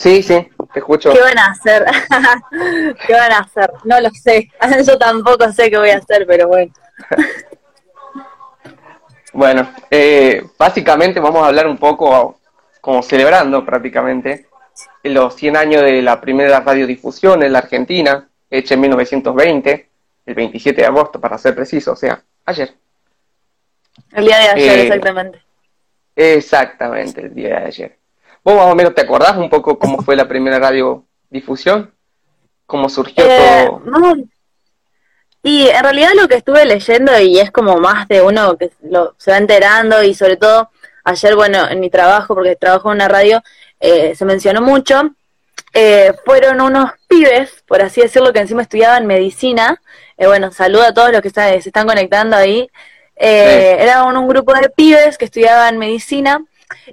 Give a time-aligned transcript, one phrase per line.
[0.00, 1.12] Sí, sí, te escucho.
[1.12, 1.84] ¿Qué van a hacer?
[3.06, 3.70] ¿Qué van a hacer?
[3.84, 4.50] No lo sé.
[4.86, 6.72] Yo tampoco sé qué voy a hacer, pero bueno.
[9.34, 12.40] bueno, eh, básicamente vamos a hablar un poco,
[12.80, 14.46] como celebrando prácticamente,
[15.02, 19.90] los 100 años de la primera radiodifusión en la Argentina, hecha en 1920,
[20.24, 22.72] el 27 de agosto para ser preciso, o sea, ayer.
[24.12, 25.42] El día de ayer, eh, exactamente.
[26.16, 27.99] Exactamente, el día de ayer.
[28.42, 31.92] ¿Vos más o menos te acordás un poco cómo fue la primera radiodifusión?
[32.66, 33.82] ¿Cómo surgió eh, todo?
[33.84, 34.14] No.
[35.42, 39.14] Y en realidad lo que estuve leyendo, y es como más de uno que lo,
[39.18, 40.70] se va enterando, y sobre todo
[41.04, 43.42] ayer, bueno, en mi trabajo, porque trabajo en una radio,
[43.78, 45.14] eh, se mencionó mucho,
[45.72, 49.80] eh, fueron unos pibes, por así decirlo, que encima estudiaban medicina.
[50.18, 52.70] bueno, saludo a todos los que se están conectando ahí.
[53.16, 56.42] Era un, un, grupo de pibes que estudiaban medicina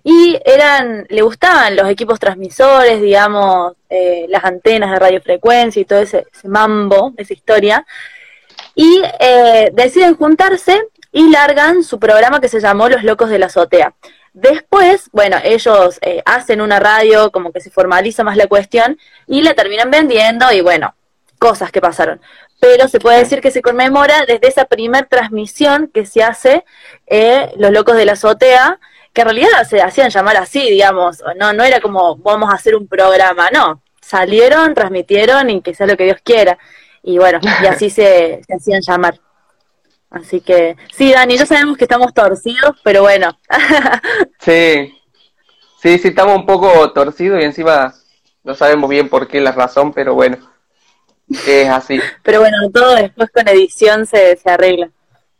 [0.03, 6.00] y eran, le gustaban los equipos transmisores, digamos, eh, las antenas de radiofrecuencia y todo
[6.00, 7.86] ese, mambo, esa historia,
[8.75, 13.48] y eh, deciden juntarse y largan su programa que se llamó Los Locos de la
[13.48, 13.94] Azotea.
[14.33, 19.42] Después, bueno, ellos eh, hacen una radio, como que se formaliza más la cuestión, y
[19.42, 20.94] la terminan vendiendo, y bueno,
[21.39, 22.22] cosas que pasaron.
[22.59, 26.66] Pero se puede decir que se conmemora desde esa primer transmisión que se hace
[27.55, 28.80] Los Locos de la Azotea,
[29.18, 32.76] que en realidad se hacían llamar así, digamos, no, no era como vamos a hacer
[32.76, 36.60] un programa, no, salieron, transmitieron y que sea lo que Dios quiera.
[37.02, 39.20] Y bueno, y así se, hacían llamar.
[40.12, 43.36] Así que, sí, Dani, ya sabemos que estamos torcidos, pero bueno.
[44.39, 44.94] sí,
[45.82, 47.95] sí, sí, estamos un poco torcidos y encima
[48.44, 50.38] no sabemos bien por qué la razón, pero bueno,
[51.48, 52.00] es así.
[52.22, 54.92] pero bueno, todo después con edición se, se arregla.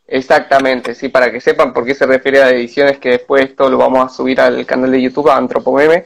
[0.08, 3.78] Exactamente, sí, para que sepan por qué se refiere a ediciones, que después esto lo
[3.78, 6.06] vamos a subir al canal de YouTube, a Antropomeme,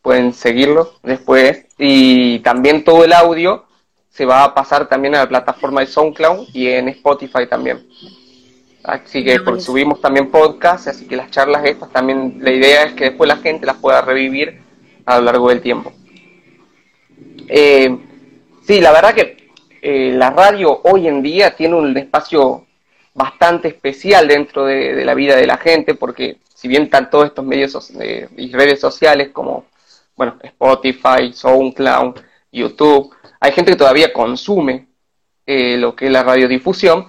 [0.00, 3.66] pueden seguirlo después, y también todo el audio
[4.08, 7.86] se va a pasar también a la plataforma de SoundCloud y en Spotify también.
[8.82, 13.06] Así que subimos también podcast, así que las charlas estas también, la idea es que
[13.06, 14.62] después la gente las pueda revivir
[15.04, 15.92] a lo largo del tiempo.
[17.48, 17.98] Eh,
[18.66, 19.50] sí, la verdad que
[19.82, 22.65] eh, la radio hoy en día tiene un espacio
[23.16, 27.44] bastante especial dentro de, la vida de la gente, porque si bien están todos estos
[27.44, 29.64] medios eh, y redes sociales como
[30.14, 32.20] bueno, Spotify, SoundCloud,
[32.52, 34.88] YouTube, hay gente que todavía consume
[35.46, 37.08] eh, lo que es la radiodifusión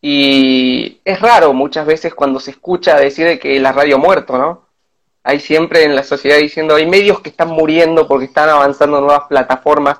[0.00, 4.66] y es raro muchas veces cuando se escucha decir que la radio ha muerto, ¿no?
[5.22, 9.24] Hay siempre en la sociedad diciendo hay medios que están muriendo porque están avanzando nuevas
[9.28, 9.98] plataformas.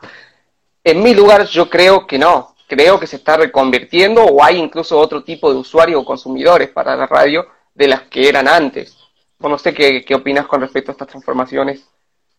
[0.84, 4.98] En mi lugar yo creo que no, creo que se está reconvirtiendo o hay incluso
[4.98, 8.96] otro tipo de usuarios o consumidores para la radio de las que eran antes.
[9.38, 11.84] no sé qué, qué opinas con respecto a estas transformaciones.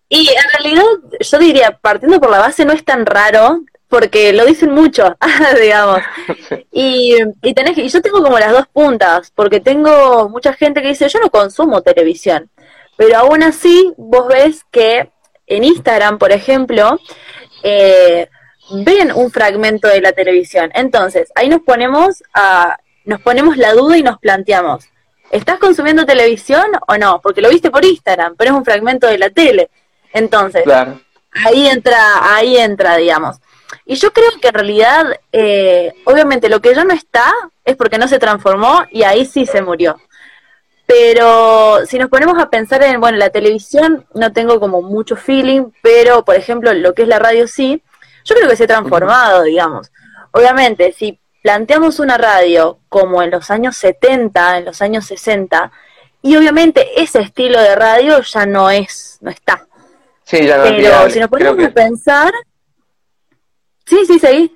[0.09, 0.85] Y en realidad
[1.19, 5.15] yo diría, partiendo por la base, no es tan raro, porque lo dicen mucho,
[5.61, 6.01] digamos.
[6.79, 10.89] Y, y, tenés, y yo tengo como las dos puntas, porque tengo mucha gente que
[10.89, 12.51] dice, yo no consumo televisión,
[12.95, 15.09] pero aún así vos ves que
[15.47, 16.99] en Instagram, por ejemplo,
[17.63, 18.29] eh,
[18.71, 20.71] ven un fragmento de la televisión.
[20.73, 24.85] Entonces, ahí nos ponemos a, nos ponemos la duda y nos planteamos,
[25.31, 27.19] ¿estás consumiendo televisión o no?
[27.21, 29.69] Porque lo viste por Instagram, pero es un fragmento de la tele.
[30.13, 30.63] Entonces,
[31.45, 33.37] ahí entra, ahí entra, digamos.
[33.85, 37.33] Y yo creo que en realidad, eh, obviamente lo que ya no está
[37.63, 39.97] es porque no se transformó y ahí sí se murió.
[40.85, 45.65] Pero si nos ponemos a pensar en, bueno, la televisión no tengo como mucho feeling,
[45.81, 47.81] pero por ejemplo lo que es la radio sí,
[48.27, 49.89] yo creo que se ha transformado, digamos.
[50.31, 55.71] Obviamente, si planteamos una radio como en los años 70, en los años 60,
[56.21, 59.65] y obviamente ese estilo de radio ya no es, no está.
[60.23, 62.33] Sí, ya no Pero si nos ponemos a pensar...
[63.85, 64.53] Sí, sí, seguí.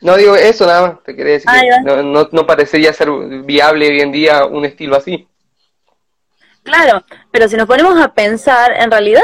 [0.00, 1.50] No digo eso nada más, te quería decir
[1.84, 3.10] no, no, no parecería ser
[3.44, 5.28] viable hoy en día un estilo así.
[6.64, 9.22] Claro, pero si nos ponemos a pensar, en realidad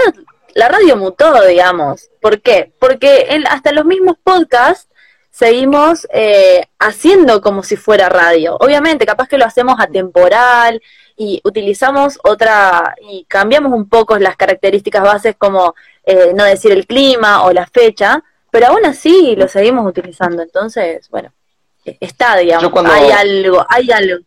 [0.55, 2.11] la radio mutó, digamos.
[2.21, 2.73] ¿Por qué?
[2.79, 4.89] Porque en, hasta los mismos podcasts
[5.31, 8.57] seguimos eh, haciendo como si fuera radio.
[8.61, 10.83] Obviamente, capaz que lo hacemos atemporal
[11.17, 15.75] y utilizamos otra y cambiamos un poco las características bases como
[16.05, 20.43] eh, no decir el clima o la fecha, pero aún así lo seguimos utilizando.
[20.43, 21.33] Entonces, bueno,
[21.85, 24.25] e, está, digamos, hay algo, hay algo.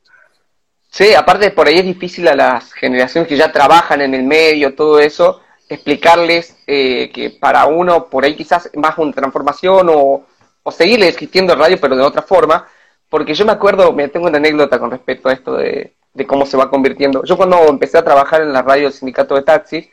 [0.90, 4.75] Sí, aparte por ahí es difícil a las generaciones que ya trabajan en el medio,
[4.75, 10.25] todo eso, explicarles eh, que para uno por ahí quizás más una transformación o,
[10.63, 12.68] o seguirle existiendo radio pero de otra forma,
[13.10, 15.94] porque yo me acuerdo, me tengo una anécdota con respecto a esto de,
[16.25, 17.24] cómo se va convirtiendo.
[17.24, 19.88] Yo cuando empecé a trabajar en la radio del sindicato de taxis,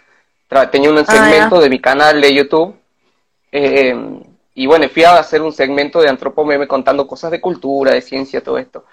[0.71, 2.75] tenía un ah, segmento de mi canal de YouTube.
[3.53, 3.95] Eh,
[4.55, 8.43] y bueno, fui a hacer un segmento de antropomeme contando cosas de cultura, de ciencia,
[8.43, 8.87] todo esto.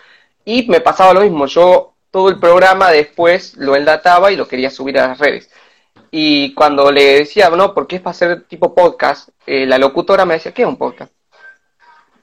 [0.44, 4.70] Y me pasaba lo mismo, yo todo el programa después lo enlataba y lo quería
[4.70, 5.50] subir a las redes.
[6.20, 10.34] Y cuando le decía, no, porque es para hacer tipo podcast, eh, la locutora me
[10.34, 11.14] decía, ¿qué es un podcast?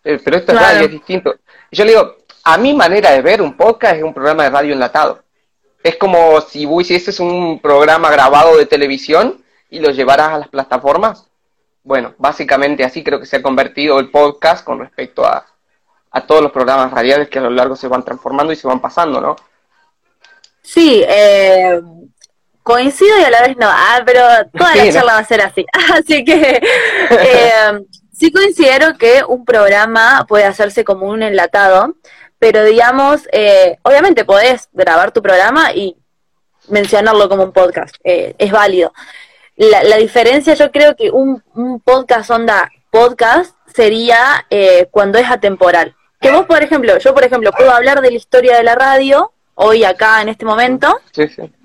[0.02, 1.37] Eh, pero esto es radio, es distinto.
[1.70, 4.50] Y yo le digo, a mi manera de ver un podcast es un programa de
[4.50, 5.23] radio enlatado.
[5.81, 11.29] Es como si hicieses un programa grabado de televisión y lo llevaras a las plataformas.
[11.85, 15.46] Bueno, básicamente así creo que se ha convertido el podcast con respecto a,
[16.11, 18.81] a todos los programas radiales que a lo largo se van transformando y se van
[18.81, 19.37] pasando, ¿no?
[20.64, 21.81] Sí, eh,
[22.65, 24.23] coincido y a la vez no, ah, pero
[24.53, 25.65] toda la charla va a ser así.
[25.95, 26.61] Así que
[27.11, 31.95] eh, sí considero que un programa puede hacerse como un enlatado,
[32.41, 35.97] pero digamos, eh, obviamente podés grabar tu programa y
[36.69, 38.93] mencionarlo como un podcast, eh, es válido.
[39.57, 45.29] La, la, diferencia, yo creo que un, un podcast onda podcast sería eh, cuando es
[45.31, 45.95] atemporal.
[46.21, 49.34] Que vos, por ejemplo, yo, por ejemplo, puedo hablar de la historia de la radio
[49.55, 51.01] hoy acá en este momento.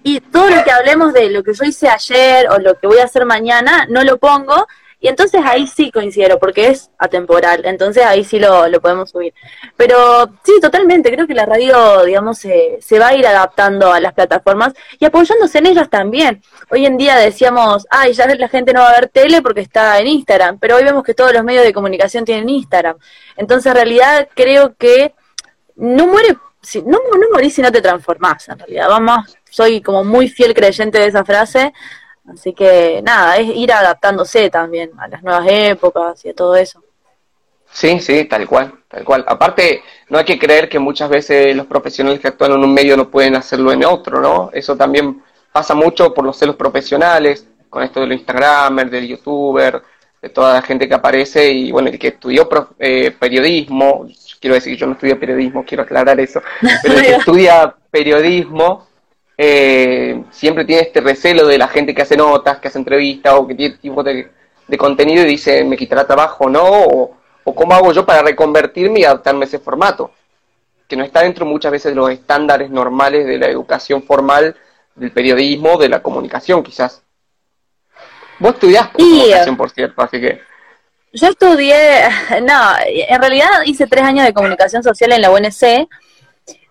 [0.04, 3.00] Y todo lo que hablemos de lo que yo hice ayer o lo que voy
[3.00, 4.68] a hacer mañana, no lo pongo.
[5.02, 7.62] Y entonces ahí sí coincido, porque es atemporal.
[7.64, 9.34] Entonces ahí sí lo, lo podemos subir.
[9.78, 11.10] Pero sí, totalmente.
[11.10, 15.06] Creo que la radio, digamos, se, se va a ir adaptando a las plataformas y
[15.06, 16.42] apoyándose en ellas también.
[16.70, 19.98] Hoy en día decíamos, ay, ya la gente no va a ver tele porque está
[20.00, 20.60] en Instagram.
[20.60, 22.98] Pero hoy vemos que todos los medios de comunicación tienen Instagram.
[23.38, 25.14] Entonces, en realidad, creo que
[25.78, 28.90] no muere si, no, no morís si no te transformás, en realidad.
[28.90, 31.74] Vamos, soy como muy fiel creyente de esa frase,
[32.32, 36.84] así que nada, es ir adaptándose también a las nuevas épocas y a todo eso.
[37.72, 39.24] Sí, sí, tal cual, tal cual.
[39.28, 42.98] Aparte, no hay que creer que muchas veces los profesionales que actúan en un medio
[42.98, 44.50] no pueden hacerlo en otro, ¿no?
[44.54, 45.22] Eso también
[45.52, 49.82] pasa mucho por los celos profesionales, con esto del Instagramer, del youtuber,
[50.22, 54.08] de toda la gente que aparece y bueno, el que estudió eh, periodismo,
[54.40, 56.42] quiero decir, yo no estudio periodismo, quiero aclarar eso,
[56.84, 58.88] pero el que estudia periodismo
[59.38, 63.48] eh, siempre tiene este recelo de la gente que hace notas, que hace entrevistas o
[63.48, 64.32] que tiene tipo de,
[64.78, 66.64] contenido y dice, ¿me quitará trabajo o no?
[66.64, 67.16] O,
[67.56, 70.12] cómo hago yo para reconvertirme y adaptarme a ese formato,
[70.88, 74.56] que no está dentro muchas veces de los estándares normales de la educación formal,
[74.94, 77.02] del periodismo, de la comunicación quizás.
[78.38, 80.49] Vos estudiás comunicación, por cierto, así que...
[81.12, 82.04] Yo estudié,
[82.44, 85.88] no, en realidad hice tres años de comunicación social en la UNC.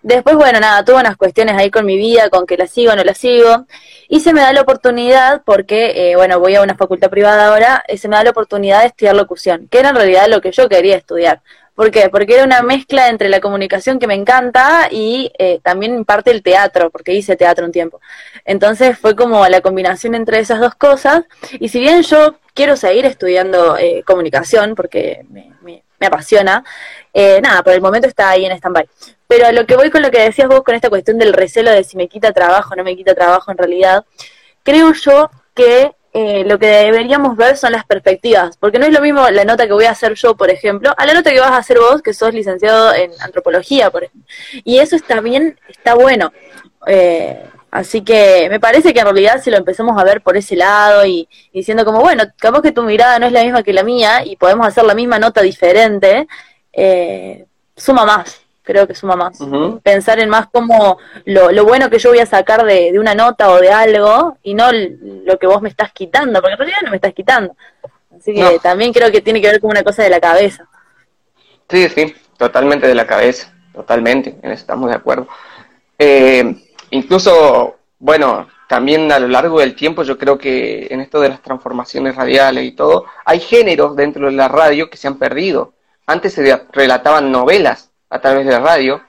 [0.01, 2.95] Después, bueno, nada, tuve unas cuestiones ahí con mi vida, con que la sigo o
[2.95, 3.65] no la sigo.
[4.07, 7.83] Y se me da la oportunidad, porque, eh, bueno, voy a una facultad privada ahora,
[7.97, 10.69] se me da la oportunidad de estudiar locución, que era en realidad lo que yo
[10.69, 11.41] quería estudiar.
[11.75, 12.09] ¿Por qué?
[12.09, 16.43] Porque era una mezcla entre la comunicación que me encanta y eh, también parte el
[16.43, 18.01] teatro, porque hice teatro un tiempo.
[18.45, 21.23] Entonces fue como la combinación entre esas dos cosas.
[21.59, 26.61] Y si bien yo quiero seguir estudiando eh, comunicación, porque me, apasiona,
[27.13, 28.85] eh, nada, por el momento está ahí en stand-by.
[29.27, 31.85] Pero lo que voy con lo que decías vos, con esta cuestión del recelo de
[31.85, 34.03] si me quita trabajo o no me quita trabajo en realidad,
[34.61, 38.99] creo yo que eh, lo que deberíamos ver son las perspectivas, porque no es lo
[38.99, 41.51] mismo la nota que voy a hacer yo, por ejemplo, a la nota que vas
[41.51, 44.29] a hacer vos, que sos licenciado en antropología, por ejemplo.
[44.65, 46.33] Y eso está bien, está bueno.
[46.87, 50.55] Eh, así que me parece que en realidad si lo empezamos a ver por ese
[50.55, 53.83] lado y, diciendo como, bueno, capaz que tu mirada no es la misma que la
[53.83, 56.27] mía y podemos hacer la misma nota diferente,
[56.73, 57.45] eh,
[57.75, 59.39] suma más creo que suma más.
[59.81, 63.15] Pensar en más como lo, lo, bueno que yo voy a sacar de, de, una
[63.15, 66.77] nota o de algo y no lo que vos me estás quitando, porque en realidad
[66.83, 67.55] no me estás quitando.
[68.15, 70.69] Así que también creo que tiene que ver con una cosa de la cabeza.
[71.67, 75.27] Sí, sí, totalmente de la cabeza, totalmente, en eso estamos de acuerdo.
[75.97, 76.55] Eh,
[76.91, 81.41] incluso, bueno, también a lo largo del tiempo yo creo que en esto de las
[81.41, 85.73] transformaciones radiales y todo, hay géneros dentro de la radio que se han perdido.
[86.05, 89.01] Antes se relataban novelas a través de la radio.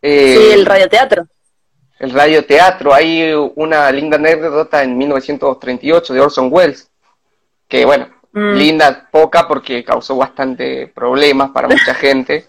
[0.00, 1.26] Eh, sí, el radioteatro.
[1.98, 2.94] El radioteatro.
[2.94, 6.90] Hay una linda anécdota en 1938 de Orson Welles,
[7.68, 8.54] que bueno, mm.
[8.54, 12.47] linda, poca porque causó bastante problemas para mucha gente.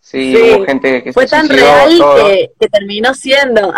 [0.00, 3.72] Sí, hubo gente que fue tan real que, que, terminó siendo.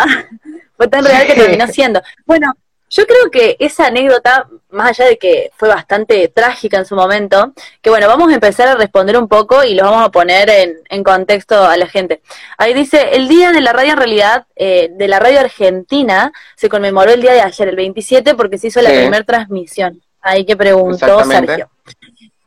[0.77, 2.01] fue tan real que terminó siendo.
[2.25, 2.55] Bueno,
[2.93, 7.51] yo creo que esa anécdota, más allá de que fue bastante trágica en su momento,
[7.81, 10.47] que bueno, vamos a empezar a responder un poco y lo vamos a poner
[10.87, 12.21] en, contexto a la gente.
[12.59, 16.69] Ahí dice, el día de la radio en realidad, eh, de la radio argentina, se
[16.69, 19.99] conmemoró el día de ayer, el 27, porque se hizo la primera transmisión.
[20.21, 21.71] Ahí que preguntó Sergio.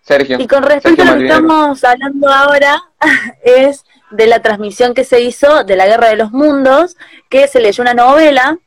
[0.06, 0.38] Sergio.
[0.40, 2.82] Y con respecto a lo que estamos hablando ahora,
[3.44, 6.96] es de la transmisión que se hizo de la Guerra de los Mundos,
[7.28, 8.58] que se leyó una novela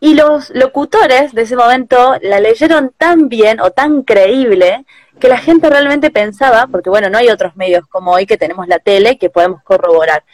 [0.00, 4.84] Y los locutores de ese momento la leyeron tan bien o tan creíble
[5.20, 8.68] que la gente realmente pensaba, porque bueno, no hay otros medios como hoy que tenemos
[8.68, 10.24] la tele que podemos corroborar,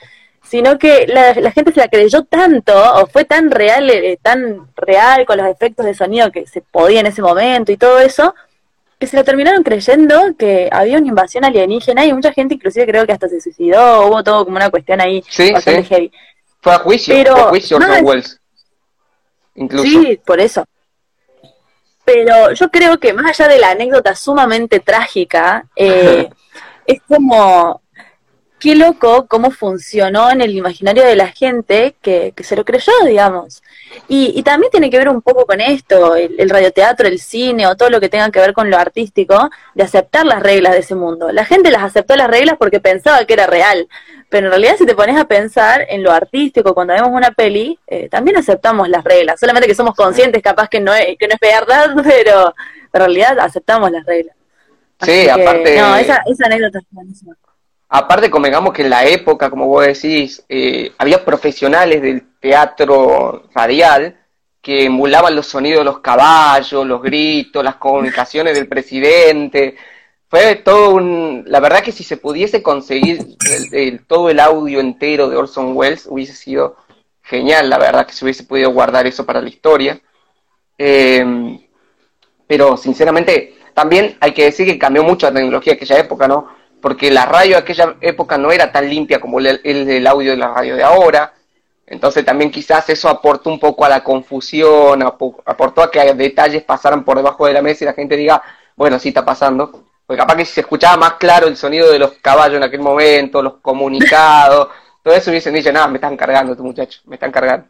[0.43, 5.25] sino que la, gente se la creyó tanto o fue tan real, eh, tan real
[5.25, 8.35] con los efectos de sonido que se podía en ese momento y todo eso,
[9.03, 13.05] que se la terminaron creyendo que había una invasión alienígena y mucha gente inclusive creo
[13.05, 16.13] que hasta se suicidó, hubo todo como una cuestión ahí bastante heavy.
[16.61, 18.41] Fue a juicio, fue a juicio Wells.
[19.57, 19.85] Incluso.
[19.85, 20.65] Sí, por eso.
[22.05, 26.31] Pero yo creo que más allá de la anécdota sumamente trágica, eh,
[26.87, 27.82] es como
[28.63, 33.61] qué loco cómo funcionó en el imaginario de la gente que, se lo creyó, digamos.
[34.07, 37.91] Y, también tiene que ver un poco con esto, el, radioteatro, el cine o todo
[37.91, 41.33] lo que tenga que ver con lo artístico, de aceptar las reglas de ese mundo.
[41.33, 43.89] La gente las aceptó las reglas porque pensaba que era real,
[44.29, 47.81] pero en realidad si te pones a pensar en lo artístico, cuando vemos una peli,
[47.89, 51.35] eh, también aceptamos las reglas, solamente que somos conscientes capaz que no es, que no
[51.35, 52.55] es verdad, pero
[52.93, 54.37] en realidad aceptamos las reglas.
[55.01, 55.77] sí, aparte...
[55.81, 57.35] No, esa, esa anécdota es buenísima.
[57.95, 64.19] Aparte, convengamos que en la época, como vos decís, eh, había profesionales del teatro radial
[64.63, 69.77] que emulaban los sonidos de los caballos, los gritos, las comunicaciones del presidente.
[70.27, 71.45] Fue todo un...
[71.47, 73.37] La verdad que si se pudiese conseguir
[74.07, 76.77] todo el audio entero de Orson Welles hubiese sido
[77.23, 80.01] genial, la verdad que se hubiese podido guardar eso para la historia.
[80.79, 81.61] Eh,
[82.47, 86.62] pero sinceramente, también hay que decir que cambió mucho la tecnología de aquella época, ¿no?
[86.83, 90.37] Porque la radio de aquella época no era tan limpia como el, el, audio de
[90.37, 91.33] la radio de ahora.
[91.87, 97.05] Entonces también quizás eso aportó un poco a la confusión, aportó a que detalles pasaran
[97.05, 98.43] por debajo de la mesa y la gente diga,
[98.75, 99.87] bueno, sí está pasando.
[100.05, 102.81] Porque capaz que si se escuchaba más claro el sonido de los caballos en aquel
[102.81, 104.69] momento, los comunicados,
[105.03, 107.69] todo eso hubiesen dicho, nada, me están cargando tu muchacho, me están cargando.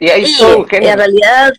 [0.00, 0.24] Y ahí
[0.70, 1.52] en realidad,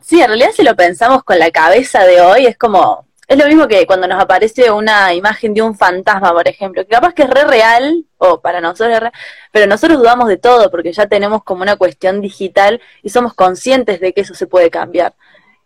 [0.00, 3.46] sí, en realidad si lo pensamos con la cabeza de hoy, es como, es lo
[3.46, 7.22] mismo que cuando nos aparece una imagen de un fantasma, por ejemplo, que capaz que
[7.22, 9.12] es re real, o para nosotros es real,
[9.50, 14.00] pero nosotros dudamos de todo porque ya tenemos como una cuestión digital y somos conscientes
[14.00, 15.14] de que eso se puede cambiar.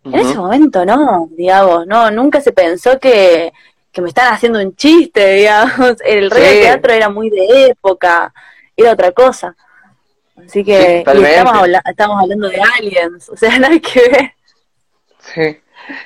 [0.05, 3.51] En ese momento no, digamos, no, nunca se pensó que,
[3.91, 5.95] que me están haciendo un chiste, digamos.
[6.05, 8.33] El rey teatro era muy de época,
[8.75, 9.55] era otra cosa.
[10.37, 14.33] Así que estamos, estamos hablando de aliens, o sea, nada que ver.
[15.19, 15.59] Sí.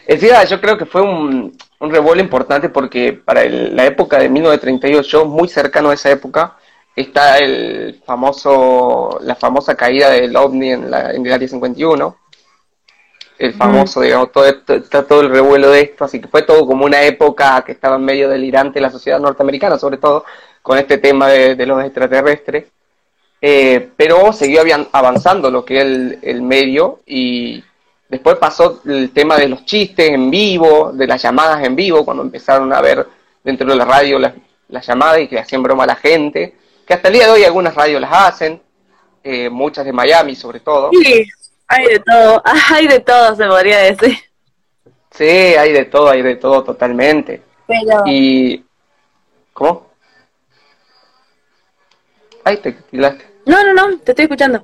[0.07, 5.25] Encima, yo creo que fue un, un revuelo importante porque para la época de 1938,
[5.25, 6.55] muy cercano a esa época,
[6.95, 12.17] está el famoso, la famosa caída del OVNI en, la, en el área 51.
[13.39, 16.85] El famoso, digamos, todo, está todo el revuelo de esto, así que fue todo como
[16.85, 20.23] una época que estaba en medio delirante la sociedad norteamericana, sobre todo
[20.61, 22.65] con este tema de, los extraterrestres.
[23.41, 24.61] Eh, pero siguió
[24.93, 27.61] avanzando lo que es el, el medio y
[28.13, 32.21] Después pasó el tema de los chistes en vivo, de las llamadas en vivo, cuando
[32.21, 33.07] empezaron a ver
[33.43, 36.55] dentro de la radio las, llamadas y que hacían broma a la gente,
[36.85, 38.61] que hasta el día de hoy algunas radios las hacen,
[39.23, 40.91] eh, muchas de Miami sobre todo.
[40.91, 41.25] Sí,
[41.67, 44.15] hay de todo, hay de todo se podría decir.
[45.09, 47.41] Sí, hay de todo, hay de todo totalmente.
[47.65, 48.03] Pero...
[48.05, 48.63] Y...
[49.53, 49.87] ¿Cómo?
[52.43, 53.25] Ay, te tilaste.
[53.47, 54.63] No, no, no, te estoy escuchando.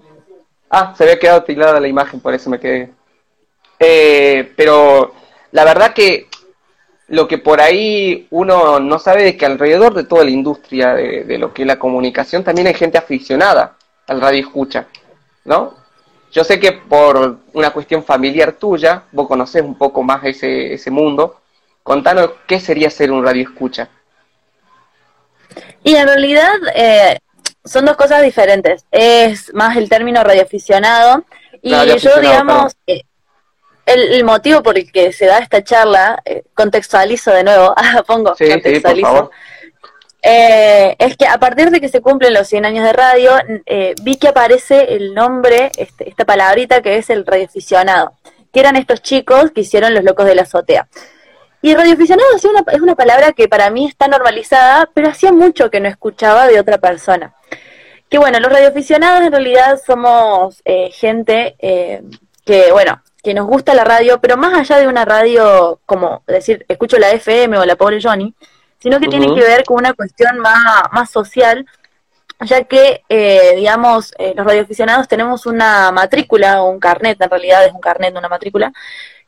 [0.70, 2.94] Ah, se había quedado tilada la imagen, por eso me quedé
[3.79, 5.13] eh, pero
[5.51, 6.27] la verdad que
[7.07, 11.38] lo que por ahí uno no sabe es que alrededor de toda la industria de,
[11.38, 14.88] lo que es la comunicación también hay gente aficionada al radio escucha,
[15.45, 15.77] ¿no?
[16.31, 20.91] Yo sé que por una cuestión familiar tuya, vos conocés un poco más ese, ese
[20.91, 21.41] mundo.
[21.81, 23.89] Contanos qué sería ser un radio escucha.
[25.83, 27.17] Y en realidad eh,
[27.65, 28.86] son dos cosas diferentes.
[28.91, 31.24] Es más el término radioaficionado.
[31.63, 32.75] Y yo, digamos,
[33.89, 37.75] el, motivo por el que se da esta charla, eh, contextualizo de nuevo,
[38.08, 39.31] pongo, contextualizo,
[40.22, 43.31] eh, es que a partir de que se cumplen los 100 años de radio,
[43.65, 48.13] eh, vi que aparece el nombre, este, esta palabrita que es el radioaficionado,
[48.53, 50.88] que eran estos chicos que hicieron Los Locos de la Azotea.
[51.62, 55.69] Y radioaficionado es una, es una palabra que para mí está normalizada, pero hacía mucho
[55.69, 57.36] que no escuchaba de otra persona.
[58.10, 64.19] Que bueno, los radioaficionados en realidad somos gente que, bueno, que nos gusta la radio,
[64.21, 68.33] pero más allá de una radio como decir, escucho la FM o la pobre Johnny,
[68.79, 71.65] sino que tiene que ver con una cuestión más, más social,
[72.41, 77.65] ya que, eh, digamos, eh, los radioaficionados tenemos una matrícula, o un carnet, en realidad
[77.65, 78.71] es un carnet, una matrícula,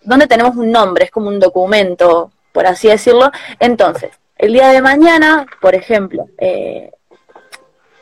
[0.01, 3.29] donde tenemos un nombre, es como un documento, por así decirlo.
[3.59, 6.91] Entonces, el día de mañana, por ejemplo, eh,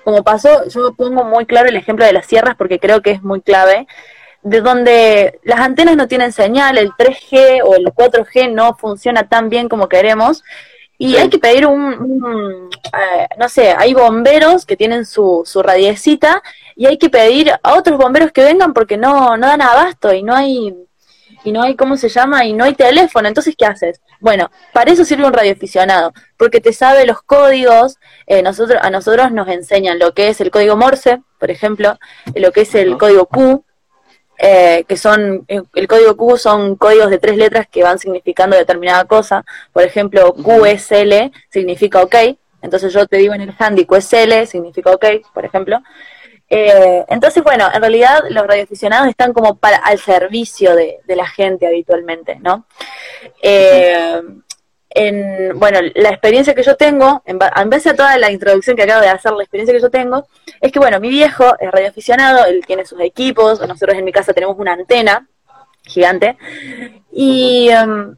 [0.04, 3.24] como pasó, yo pongo muy claro el ejemplo de las sierras porque creo que es
[3.24, 3.88] muy clave,
[4.42, 9.50] de donde las antenas no tienen señal, el 3G o el 4G no funciona tan
[9.50, 10.44] bien como queremos,
[11.02, 16.44] y hay que pedir un, eh, no sé, hay bomberos que tienen su, su radiecita
[16.76, 20.24] y hay que pedir a otros bomberos que vengan porque no, no dan abasto y
[20.24, 20.76] no hay,
[21.46, 22.44] y no hay, ¿cómo se llama?
[22.46, 23.30] Y no hay teléfono.
[23.30, 24.02] Entonces, ¿qué haces?
[24.20, 29.32] Bueno, para eso sirve un radioaficionado, porque te sabe los códigos, eh, nosotros, a nosotros
[29.32, 31.98] nos enseñan lo que es el código Morse, por ejemplo,
[32.36, 33.64] lo que es el código Q,
[34.42, 38.56] eh, que son, eh, el código Q son códigos de tres letras que van significando
[38.56, 39.44] determinada cosa.
[39.74, 42.16] Por ejemplo, QSL significa OK.
[42.62, 45.80] Entonces yo te digo en el handy QSL significa OK, por ejemplo.
[46.50, 51.68] Eh, entonces, bueno, en realidad los radioaficionados están como para al servicio de, la gente
[51.68, 52.66] habitualmente, ¿no?
[54.90, 58.84] En, bueno, la experiencia que yo tengo, en, en, base a toda la introducción que
[58.84, 60.28] acabo de hacer, la experiencia que yo tengo,
[60.62, 64.34] es que, bueno, mi viejo es radioaficionado, él tiene sus equipos, nosotros en mi casa
[64.34, 65.28] tenemos una antena
[65.84, 66.38] gigante,
[67.12, 68.16] y, em,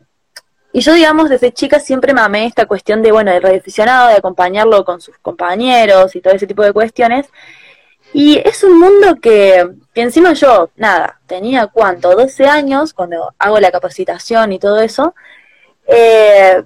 [0.73, 4.15] y yo, digamos, desde chica siempre me amé esta cuestión de, bueno, del radioaficionado, de
[4.15, 7.27] acompañarlo con sus compañeros y todo ese tipo de cuestiones,
[8.13, 13.59] y es un mundo que, que encima yo, nada, tenía cuánto, 12 años, cuando hago
[13.59, 15.15] la capacitación y todo eso,
[15.91, 16.63] eh,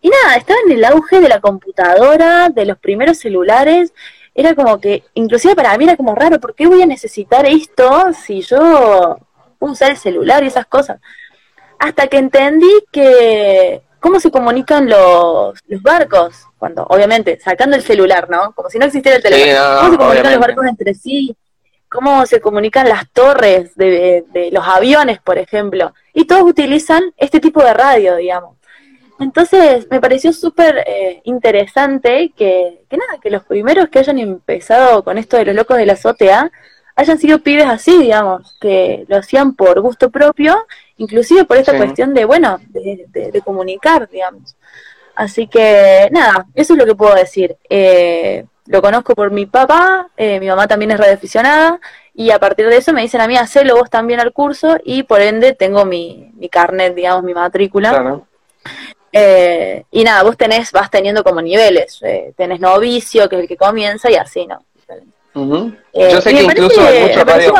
[0.00, 3.92] y nada, estaba en el auge de la computadora, de los primeros celulares.
[4.34, 8.12] Era como que, inclusive para mí era como raro, ¿por qué voy a necesitar esto
[8.12, 9.18] si yo
[9.58, 11.00] puedo usar el celular y esas cosas?
[11.78, 18.30] Hasta que entendí que cómo se comunican los, los barcos, cuando, obviamente, sacando el celular,
[18.30, 18.52] ¿no?
[18.52, 19.80] Como si no existiera el teléfono.
[19.80, 21.36] ¿Cómo se comunican los barcos entre sí?
[21.88, 25.94] ¿Cómo se comunican las torres de, de los aviones, por ejemplo?
[26.12, 28.56] Y todos utilizan este tipo de radio, digamos.
[29.18, 35.02] Entonces me pareció súper eh, interesante que, que, nada, que los primeros que hayan empezado
[35.04, 36.50] con esto de los locos de la azotea
[36.96, 42.14] hayan sido pibes así, digamos, que lo hacían por gusto propio, inclusive por esta cuestión
[42.14, 44.56] de, bueno, de, comunicar, digamos.
[45.14, 47.56] Así que nada, eso es lo que puedo decir.
[47.68, 51.78] Eh, lo conozco por mi papá, eh, mi mamá también es radioaficionada,
[52.14, 55.02] y a partir de eso me dicen a mí, hacelo vos también al curso, y
[55.02, 58.22] por ende tengo mi, mi carnet, digamos, mi matrícula.
[59.18, 63.48] Eh, y nada, vos tenés, vas teniendo como niveles, eh, tenés novicio, que es el
[63.48, 64.62] que comienza, y así, ¿no?
[65.92, 67.54] Eh, Yo sé que incluso hay muchos radio,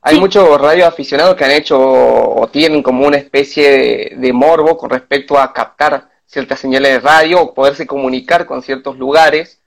[0.00, 4.88] hay muchos radio aficionados que han hecho o tienen como una especie de, morbo con
[4.88, 9.60] respecto a captar ciertas señales de radio o poderse comunicar con ciertos lugares.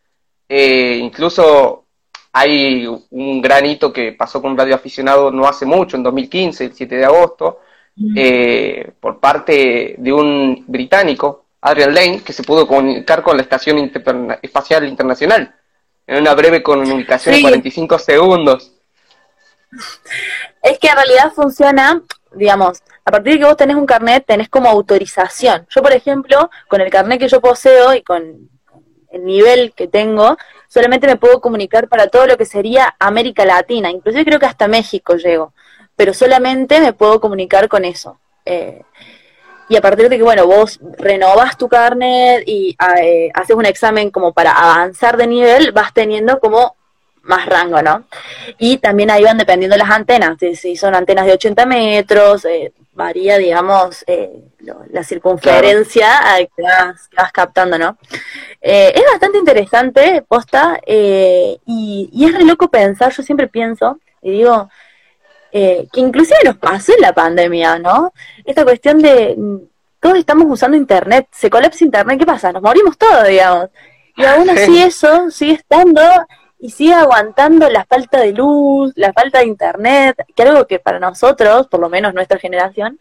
[0.49, 1.85] incluso
[2.33, 6.65] hay un gran hito que pasó con un radio aficionado no hace mucho, en 2015,
[6.65, 7.59] el 7 de agosto,
[8.15, 13.91] eh, por parte de un británico, Adrian Lane, que se pudo comunicar con la Estación
[14.41, 15.55] Espacial Internacional
[16.05, 18.73] en una breve comunicación de 45 segundos.
[20.61, 22.01] Es que en realidad funciona,
[22.33, 25.65] digamos, a partir de que vos tenés un carnet, tenés como autorización.
[25.69, 28.49] Yo, por ejemplo, con el carnet que yo poseo y con
[29.11, 33.89] el nivel que tengo, solamente me puedo comunicar para todo lo que sería América Latina,
[33.89, 35.53] inclusive creo que hasta México llego
[35.95, 38.19] pero solamente me puedo comunicar con eso.
[38.45, 38.81] Eh,
[39.67, 44.11] y a partir de que, bueno, vos renovas tu carnet y eh, haces un examen
[44.11, 46.75] como para avanzar de nivel, vas teniendo como
[47.23, 48.03] más rango, ¿no?
[48.59, 53.39] Y también ahí van dependiendo las antenas, si son antenas de 80 metros, eh, varía,
[53.39, 54.05] digamos,
[54.91, 56.07] la circunferencia
[56.55, 57.97] que, vas, que, vas, captando, ¿no?
[58.61, 61.59] es bastante interesante, posta, y,
[62.13, 64.69] y es re loco pensar, yo siempre pienso, y digo,
[65.51, 68.13] eh, que inclusive nos pasó en la pandemia, ¿no?
[68.43, 69.57] Esta cuestión de mm,
[69.99, 72.51] todos estamos usando internet, se colapsa internet, ¿qué pasa?
[72.51, 73.69] Nos morimos todos, digamos.
[74.17, 76.01] Y aún así eso sigue estando
[76.59, 80.99] y sigue aguantando la falta de luz, la falta de internet, que algo que para
[80.99, 82.99] nosotros, por lo menos nuestra generación,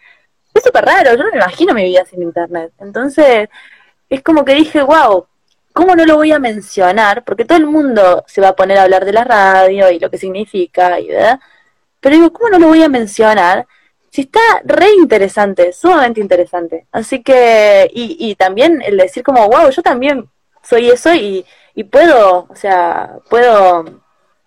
[0.53, 2.73] es súper raro, yo no me imagino mi vida sin internet.
[2.79, 3.49] Entonces,
[4.09, 5.27] es como que dije, wow,
[5.73, 7.25] ¿cómo no lo voy a mencionar?
[7.25, 10.11] Porque todo el mundo se va a poner a hablar de la radio y lo
[10.11, 11.41] que significa, y ¿verdad?
[12.05, 13.67] Pero digo, ¿cómo no lo voy a mencionar?
[14.11, 16.87] Si está re interesante, sumamente interesante.
[16.93, 20.29] Así que, y, y también el decir como, wow, yo también
[20.63, 23.87] soy eso y, y puedo, o sea, puedo,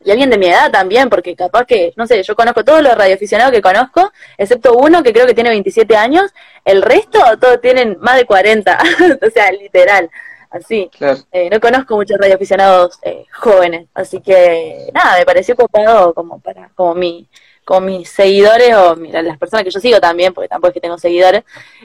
[0.05, 2.95] y alguien de mi edad también, porque capaz que, no sé, yo conozco todos los
[2.95, 6.31] radioaficionados que conozco, excepto uno que creo que tiene 27 años,
[6.63, 8.79] el resto todos tienen más de 40,
[9.27, 10.11] o sea, literal,
[10.51, 10.91] así.
[11.31, 16.69] Eh, no conozco muchos radioaficionados eh, jóvenes, así que nada, me pareció copado como para,
[16.75, 17.27] como mi,
[17.67, 20.79] con mis seguidores o mira, las personas que yo sigo también, porque tampoco es que
[20.79, 21.43] tengo seguidores,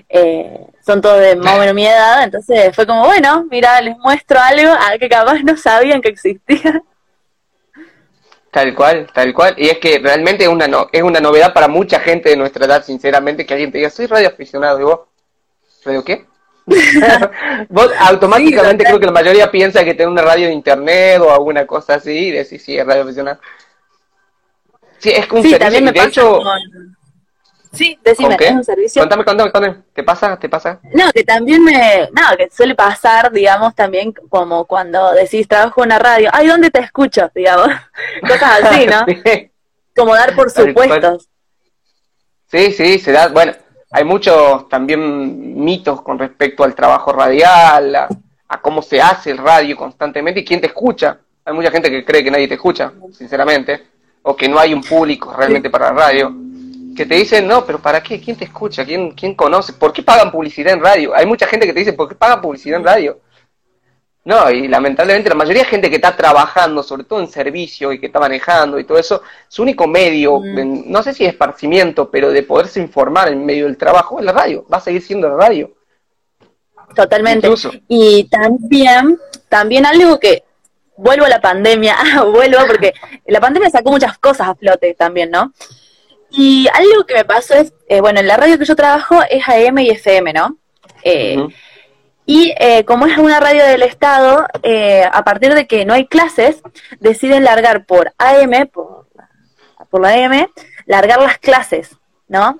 [0.08, 3.98] eh, son todos de más o menos mi edad, entonces fue como, bueno, mira, les
[3.98, 6.80] muestro algo a que capaz no sabían que existía.
[8.52, 9.54] Tal cual, tal cual.
[9.56, 12.66] Y es que realmente es una, no, es una novedad para mucha gente de nuestra
[12.66, 14.78] edad, sinceramente, que alguien te diga, soy radio aficionado.
[14.78, 15.00] Y vos,
[15.84, 16.26] ¿radio qué?
[17.70, 21.66] vos automáticamente creo que la mayoría piensa que tiene una radio de internet o alguna
[21.66, 23.40] cosa así y decís, sí, es radio aficionado.
[25.02, 26.40] Sí, es que un sí, también me de hecho...
[27.72, 29.02] Sí, decime, es un servicio.
[29.02, 29.82] Contame, contame, contame.
[29.94, 30.38] ¿Te pasa?
[30.38, 30.78] ¿Te pasa?
[30.92, 32.06] No, que también me.
[32.12, 36.28] No, que suele pasar, digamos, también como cuando decís trabajo en una radio.
[36.34, 37.30] Ay, ¿dónde te escucho?
[37.34, 37.68] Digamos.
[38.20, 39.06] Cosas así, ¿no?
[39.96, 41.28] Como dar por supuestos.
[42.50, 43.28] Sí, sí, se da.
[43.28, 43.54] Bueno,
[43.90, 48.08] hay muchos también mitos con respecto al trabajo radial, a,
[48.48, 51.18] a cómo se hace el radio constantemente y quién te escucha.
[51.44, 53.91] Hay mucha gente que cree que nadie te escucha, sinceramente,
[54.22, 56.34] o que no hay un público realmente para la radio
[56.94, 58.20] que te dicen, no, pero ¿para qué?
[58.20, 58.84] ¿Quién te escucha?
[58.84, 59.72] ¿Quién, ¿Quién conoce?
[59.72, 61.14] ¿Por qué pagan publicidad en radio?
[61.14, 63.20] Hay mucha gente que te dice, ¿por qué pagan publicidad en radio?
[64.24, 67.98] No, y lamentablemente la mayoría de gente que está trabajando, sobre todo en servicio y
[67.98, 70.84] que está manejando y todo eso, su único medio, mm.
[70.86, 74.32] no sé si es esparcimiento, pero de poderse informar en medio del trabajo es la
[74.32, 75.72] radio, va a seguir siendo la radio.
[76.94, 77.48] Totalmente.
[77.88, 80.44] Y también, también algo que,
[80.96, 81.96] vuelvo a la pandemia,
[82.32, 82.94] vuelvo porque
[83.26, 85.52] la pandemia sacó muchas cosas a flote también, ¿no?
[86.30, 89.46] Y algo que me pasó es, eh, bueno, en la radio que yo trabajo es
[89.48, 90.56] AM y FM, ¿no?
[91.02, 91.46] Eh,
[92.24, 94.46] y eh, como es una radio del Estado,
[95.12, 96.62] a partir de que no hay clases,
[97.00, 99.06] deciden largar por AM, por,
[99.90, 100.46] por la AM,
[100.86, 101.96] largar las clases,
[102.28, 102.58] ¿no?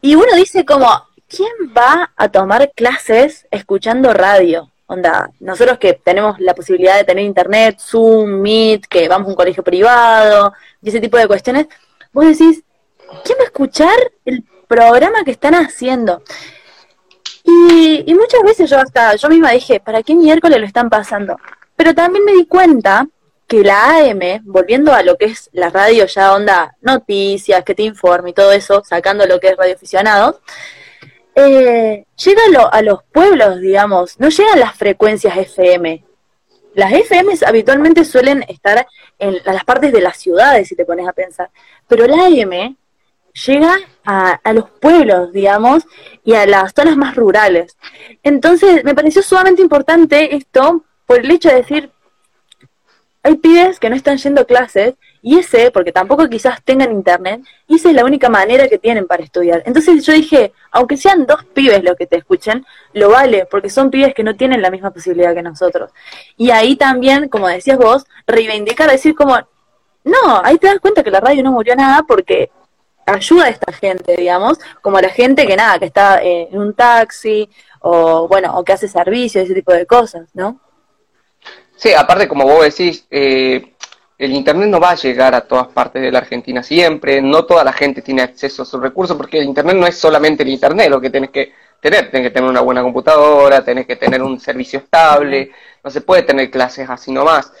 [0.00, 0.88] Y uno dice como,
[1.28, 4.71] ¿quién va a tomar clases escuchando radio?
[4.86, 9.36] Onda, nosotros que tenemos la posibilidad de tener internet, Zoom, Meet, que vamos a un
[9.36, 11.66] colegio privado, y ese tipo de cuestiones,
[12.12, 12.62] vos decís,
[13.24, 16.22] ¿quién va a escuchar el programa que están haciendo?
[17.44, 21.38] Y, y muchas veces yo hasta, yo misma dije, ¿para qué miércoles lo están pasando?
[21.76, 23.06] Pero también me di cuenta
[23.52, 27.82] que la AM, volviendo a lo que es la radio ya onda noticias, que te
[27.82, 30.36] informe y todo eso, sacando lo que es radioaficionados,
[31.34, 36.04] eh, llega a, los pueblos, digamos, no llegan las frecuencias FM.
[36.74, 38.86] Las FM habitualmente suelen estar
[39.18, 41.50] en las partes de las ciudades, si te pones a pensar,
[41.86, 42.76] pero la AM
[43.46, 45.84] llega a, a, los pueblos, digamos,
[46.24, 47.76] y a las zonas más rurales.
[48.22, 51.90] Entonces, me pareció sumamente importante esto por el hecho de decir,
[53.22, 57.42] hay pibes que no están yendo a clases, y ese, porque tampoco quizás tengan internet,
[57.68, 59.62] y esa es la única manera que tienen para estudiar.
[59.64, 63.90] Entonces yo dije, aunque sean dos pibes los que te escuchen, lo vale, porque son
[63.90, 65.92] pibes que no tienen la misma posibilidad que nosotros.
[66.36, 69.38] Y ahí también, como decías vos, reivindicar, decir como,
[70.04, 72.50] no, ahí te das cuenta que la radio no murió nada porque
[73.06, 76.58] ayuda a esta gente, digamos, como a la gente que nada, que está eh, en
[76.58, 77.48] un taxi
[77.80, 80.60] o bueno, o que hace servicio, ese tipo de cosas, ¿no?
[81.76, 83.71] Sí, aparte como vos decís, eh,
[84.18, 87.64] el Internet no va a llegar a todas partes de la Argentina siempre, no toda
[87.64, 90.90] la gente tiene acceso a sus recursos, porque el Internet no es solamente el Internet
[90.90, 94.38] lo que tienes que tener, tienes que tener una buena computadora, tenés que tener un
[94.38, 95.50] servicio estable,
[95.82, 97.52] no se puede tener clases así nomás.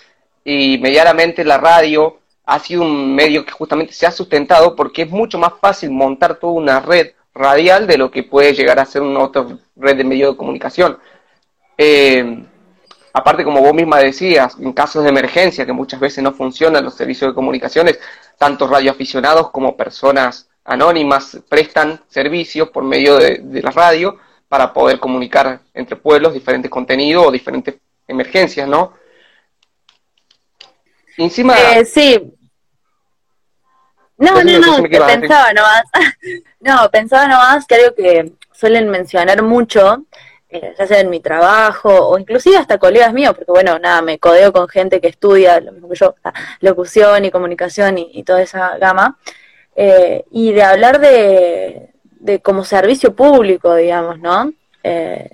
[0.44, 5.10] Y medianamente la radio ha sido un medio que justamente se ha sustentado porque es
[5.10, 9.02] mucho más fácil montar toda una red radial de lo que puede llegar a ser
[9.02, 10.98] una otra red de medio de comunicación.
[11.78, 12.44] Eh,
[13.12, 16.94] aparte, como vos misma decías, en casos de emergencia, que muchas veces no funcionan los
[16.94, 17.98] servicios de comunicaciones,
[18.38, 24.98] tanto radioaficionados como personas anónimas prestan servicios por medio de, de la radio para poder
[24.98, 28.94] comunicar entre pueblos diferentes contenidos o diferentes emergencias, ¿no?
[31.16, 31.56] Encima...
[31.58, 32.34] Eh, sí.
[34.18, 35.82] No, no, no, pensaba nomás.
[36.60, 40.04] no, pensaba nomás que algo que suelen mencionar mucho,
[40.78, 44.52] ya sea en mi trabajo o inclusive hasta colegas míos, porque bueno, nada, me codeo
[44.52, 46.14] con gente que estudia lo mismo que yo,
[46.60, 49.18] locución y comunicación y, toda esa gama,
[49.76, 54.52] eh, y de hablar de, de como servicio público, digamos, ¿no?
[54.82, 55.30] Eh,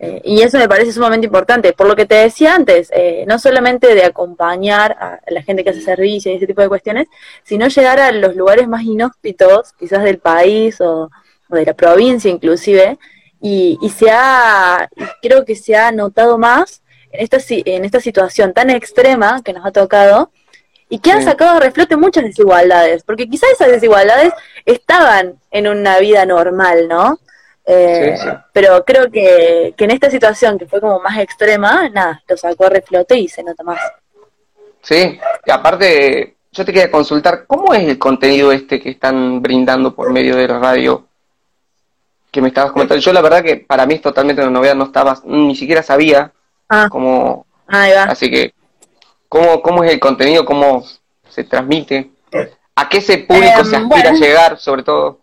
[0.00, 1.72] eh, y eso me parece sumamente importante.
[1.72, 5.70] Por lo que te decía antes, eh, no solamente de acompañar a la gente que
[5.70, 7.08] hace servicio y ese tipo de cuestiones,
[7.42, 11.10] sino llegar a los lugares más inhóspitos, quizás del país o,
[11.48, 12.98] de la provincia inclusive,
[13.40, 14.88] y, y, se ha,
[15.22, 19.64] creo que se ha notado más en esta, en esta situación tan extrema que nos
[19.64, 20.30] ha tocado
[20.88, 24.32] y que ha sacado a reflote muchas desigualdades, porque quizás esas desigualdades
[24.64, 27.18] estaban en una vida normal, ¿no?
[27.66, 28.16] Eh,
[28.54, 32.64] pero creo que, que, en esta situación que fue como más extrema, nada, lo sacó
[32.64, 33.80] a reflote y se nota más.
[34.80, 39.94] Sí, y aparte, yo te quería consultar, ¿cómo es el contenido este que están brindando
[39.94, 41.07] por medio de la radio?
[42.30, 43.00] Que me estabas comentando.
[43.00, 46.32] Yo la verdad que para mí es totalmente una novedad, no estaba, ni siquiera sabía
[46.68, 46.88] ah.
[46.90, 47.46] cómo...
[47.66, 48.54] Así que,
[49.28, 50.44] ¿cómo, ¿cómo es el contenido?
[50.44, 50.84] ¿Cómo
[51.28, 52.10] se transmite?
[52.74, 54.10] ¿A qué ese público se Em, aspira bueno.
[54.10, 55.20] a llegar, sobre todo?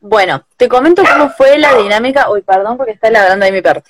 [0.00, 2.30] Bueno, te comento cómo fue la dinámica.
[2.30, 3.82] Uy, perdón, porque está ladrando ahí mi perro.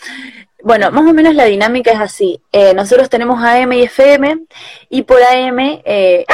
[0.62, 2.40] Bueno, más o menos la dinámica es así.
[2.52, 4.38] Eh, nosotros tenemos AM y FM,
[4.90, 6.24] y por AM, eh,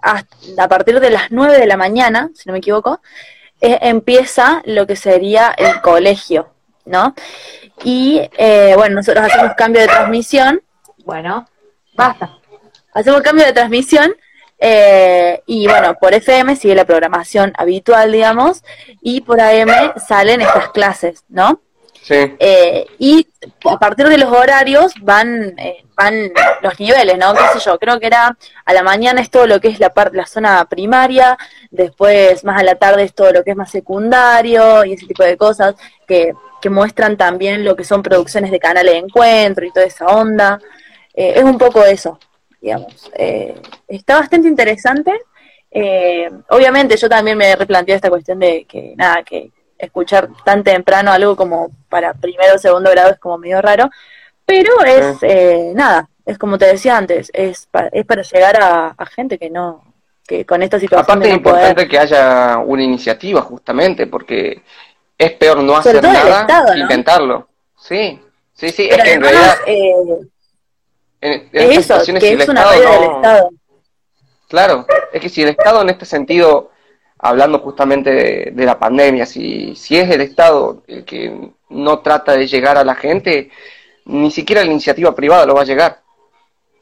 [0.00, 0.26] hasta-
[0.64, 3.00] a partir de las 9 de la mañana, si no me equivoco,
[3.60, 6.48] eh, empieza lo que sería el colegio,
[6.84, 7.14] ¿no?
[7.84, 10.62] Y eh, bueno, nosotros hacemos cambio de transmisión.
[11.04, 11.48] Bueno,
[11.94, 12.38] basta.
[12.92, 14.14] Hacemos cambio de transmisión.
[14.60, 18.64] eh, y bueno, por FM sigue la programación habitual, digamos,
[19.00, 21.60] y por AM salen estas clases, ¿no?
[22.08, 23.28] Sí, Eh, y
[23.66, 27.34] a partir de los horarios van eh, van los niveles, ¿no?
[27.34, 27.78] ¿Qué sé yo?
[27.78, 31.36] Creo que era a la mañana es todo lo que es la la zona primaria,
[31.70, 35.22] después más a la tarde es todo lo que es más secundario y ese tipo
[35.22, 35.74] de cosas
[36.06, 40.06] que, que muestran también lo que son producciones de canales de encuentro y toda esa
[40.06, 40.58] onda.
[41.12, 42.18] Eh, es un poco eso,
[42.58, 43.10] digamos.
[43.16, 43.54] Eh,
[43.86, 45.12] está bastante interesante.
[46.48, 51.12] Obviamente yo también me he replanteado esta cuestión de que nada, que escuchar tan temprano
[51.12, 53.88] algo como para primero o segundo grado es como medio raro,
[54.44, 58.88] pero es eh, nada, es como te decía antes, es para, es para llegar a,
[58.96, 59.82] a gente que no,
[60.26, 64.62] que con esta situación aparte de es poder- importante que haya una iniciativa justamente, porque
[65.16, 66.82] es peor no Sobre hacer nada Estado, que ¿no?
[66.82, 67.48] intentarlo.
[67.76, 68.20] Sí,
[68.52, 69.94] sí, sí, pero es que en realidad eh,
[71.20, 73.50] en, en eso, que es una del Estado.
[74.48, 76.70] Claro, es que si el Estado en este sentido,
[77.18, 82.32] hablando justamente de, de la pandemia, si, si es el Estado el que no trata
[82.32, 83.50] de llegar a la gente,
[84.04, 86.00] ni siquiera la iniciativa privada lo va a llegar.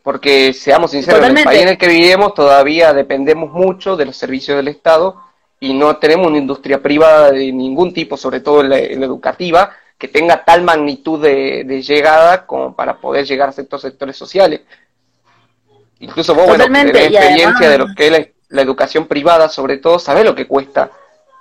[0.02, 4.16] Porque seamos sinceros, en el país en el que vivimos todavía dependemos mucho de los
[4.16, 5.16] servicios del Estado
[5.58, 9.06] y no tenemos una industria privada de ningún tipo, sobre todo en la, en la
[9.06, 14.16] educativa, que tenga tal magnitud de, de llegada como para poder llegar a ciertos sectores
[14.16, 14.60] sociales.
[15.98, 19.78] Incluso vos, bueno, Totalmente, tenés y experiencia de lo que es la, educación privada, sobre
[19.78, 20.90] todo, sabés lo que cuesta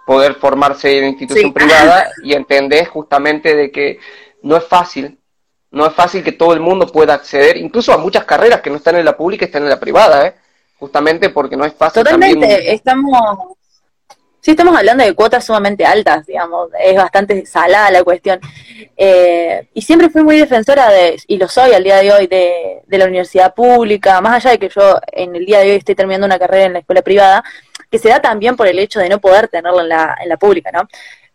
[0.06, 1.52] poder formarse en institución Sí.
[1.52, 4.00] privada y entendés justamente de que
[4.44, 5.18] no es fácil,
[5.72, 8.78] no es fácil que todo el mundo pueda acceder, incluso a muchas carreras que no
[8.78, 10.36] están en la pública están en la privada, ¿eh?
[10.78, 12.74] justamente porque no es fácil Totalmente, también.
[12.74, 13.55] estamos,
[14.46, 18.40] sí estamos hablando de cuotas sumamente altas, digamos, es bastante salada la cuestión.
[18.96, 22.84] Eh, y siempre fui muy defensora de, y lo soy al día de hoy, de,
[22.86, 25.96] de la universidad pública, más allá de que yo en el día de hoy estoy
[25.96, 27.44] terminando una carrera en la escuela privada,
[27.90, 30.38] que se da también por el hecho de no poder tenerla en la, en la
[30.38, 30.88] pública, ¿no?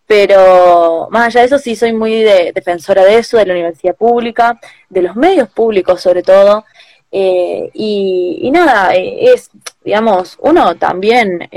[0.07, 3.97] Pero más allá de eso, sí soy muy de- defensora de eso, de la universidad
[3.97, 4.57] pública,
[4.89, 6.65] de los medios públicos sobre todo.
[7.11, 9.51] Eh, y, y nada, eh, es,
[9.85, 11.49] digamos, uno también,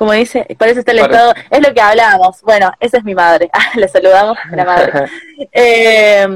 [0.00, 2.40] como dice, para eso está el Estado, es lo que hablábamos.
[2.40, 3.50] Bueno, esa es mi madre.
[3.52, 4.92] Ah, la saludamos, la madre.
[5.52, 6.26] Eh,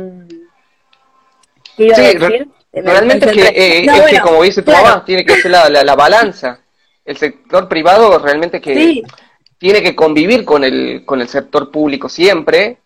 [1.75, 2.21] ¿Qué iba a Sí, decir?
[2.21, 4.85] re- Me Realmente es que, eh, No, es que como dice tu claro.
[4.87, 6.61] mamá, tiene que ser la, la, la balanza.
[7.07, 9.03] El sector privado realmente que Sí,
[9.57, 12.77] tiene que convivir con el, con el sector público siempre,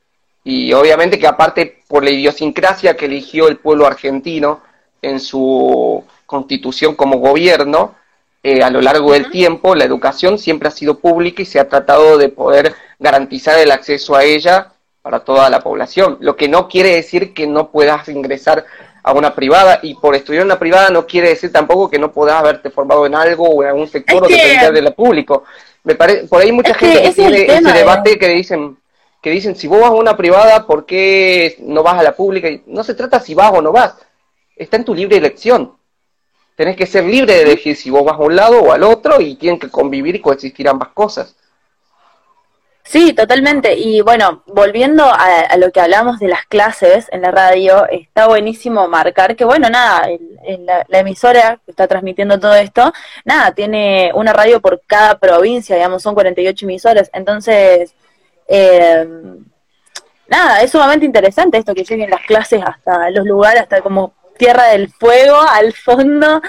[0.44, 4.62] y obviamente que aparte por la idiosincrasia que eligió el pueblo argentino
[5.02, 7.96] en su constitución como gobierno,
[8.42, 11.68] eh, a lo largo del tiempo la educación siempre ha sido pública y se ha
[11.68, 14.72] tratado de poder garantizar el acceso a ella
[15.02, 18.64] para toda la población, lo que no quiere decir que no puedas ingresar
[19.02, 22.12] a una privada y por estudiar en una privada no quiere decir tampoco que no
[22.12, 25.44] puedas haberte formado en algo o en algún sector Es o depender de lo público.
[25.84, 27.80] Me parece, por ahí mucha Es gente que ese tiene tema, ese ¿eh?
[27.80, 28.76] debate que dicen
[29.22, 32.48] que dicen si vos vas a una privada, ¿por qué no vas a la pública?
[32.48, 33.94] Y no se trata si vas o no vas,
[34.56, 35.77] está en tu libre elección.
[36.58, 39.20] Tenés que ser libre de elegir si vos vas a un lado o al otro
[39.20, 41.36] y tienen que convivir y coexistir ambas cosas.
[42.82, 43.74] Sí, totalmente.
[43.76, 48.26] Y bueno, volviendo a, a lo que hablamos de las clases en la radio, está
[48.26, 52.92] buenísimo marcar que, bueno, nada, el- el- la, emisora que está transmitiendo todo esto,
[53.24, 57.10] nada, tiene una radio por cada provincia, digamos, son 48 emisoras.
[57.12, 57.94] Entonces,
[58.48, 59.06] eh,
[60.28, 64.68] nada, es sumamente interesante esto que lleguen las clases hasta los lugares, hasta como Tierra
[64.68, 66.40] del Fuego, al fondo.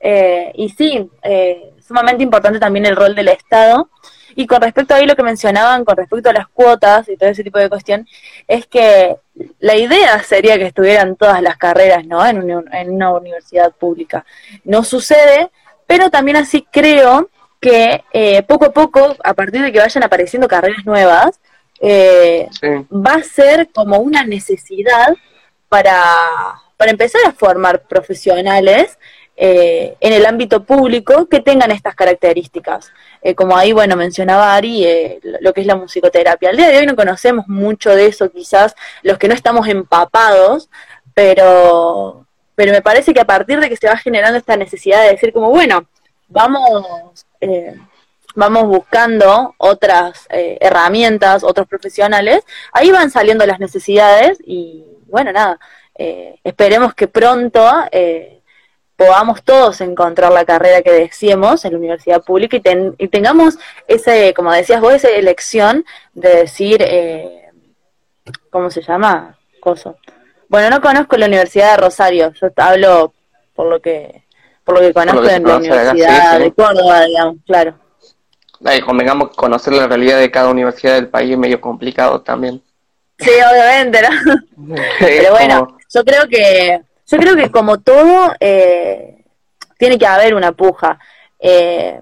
[0.00, 3.88] Eh, y sí, eh, sumamente importante también el rol del Estado.
[4.34, 7.28] Y con respecto a ahí lo que mencionaban, con respecto a las cuotas y todo
[7.28, 8.06] ese tipo de cuestión,
[8.46, 9.16] es que
[9.58, 12.24] la idea sería que estuvieran todas las carreras ¿no?
[12.24, 14.24] en, una, en una universidad pública.
[14.62, 15.50] No sucede,
[15.88, 20.46] pero también así creo que eh, poco a poco, a partir de que vayan apareciendo
[20.46, 21.40] carreras nuevas,
[21.80, 22.68] eh, Sí.
[22.92, 25.16] va a ser como una necesidad
[25.68, 26.04] para,
[26.78, 28.98] para empezar a formar profesionales
[29.36, 32.90] eh, en el ámbito público que tengan estas características.
[33.20, 36.48] Eh, como ahí, bueno, mencionaba Ari, eh, lo que es la musicoterapia.
[36.48, 40.70] Al día de hoy no conocemos mucho de eso, quizás los que no estamos empapados,
[41.14, 45.10] pero, pero me parece que a partir de que se va generando esta necesidad de
[45.10, 45.86] decir como, bueno,
[46.28, 47.74] vamos, eh,
[48.36, 55.58] vamos buscando otras eh, herramientas, otros profesionales, ahí van saliendo las necesidades y bueno, nada,
[55.98, 57.64] eh, esperemos que pronto
[58.96, 62.62] podamos todos encontrar la carrera que deseemos en la universidad pública y,
[62.98, 65.84] y tengamos ese, como decías vos, esa elección
[66.14, 66.84] de decir,
[68.50, 69.38] ¿cómo se llama?
[69.60, 69.96] Coso
[70.48, 73.12] bueno, no conozco la Universidad de Rosario, yo hablo
[73.54, 74.24] por lo que
[74.64, 77.74] por lo que conozco en la Universidad de Córdoba, digamos, claro.
[78.64, 82.62] Ay, convengamos conocer la realidad de cada universidad del país es medio complicado también.
[83.18, 84.76] Sí, obviamente, ¿no?
[85.00, 89.24] Pero bueno, yo creo que yo creo que como todo eh,
[89.78, 90.98] tiene que haber una puja.
[91.38, 92.00] Eh,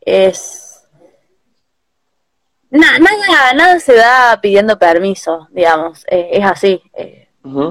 [0.00, 0.82] es
[2.70, 2.98] nada,
[3.54, 6.82] nada se da pidiendo permiso, digamos, eh, es así.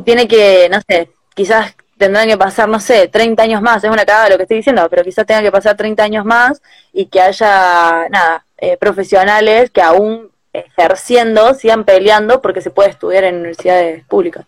[0.05, 4.05] Tiene que, no sé, quizás tendrán que pasar, no sé, 30 años más, es una
[4.05, 6.61] cagada lo que estoy diciendo, pero quizás tenga que pasar 30 años más
[6.93, 13.23] y que haya, nada, eh, profesionales que aún ejerciendo sigan peleando porque se puede estudiar
[13.23, 14.45] en universidades públicas.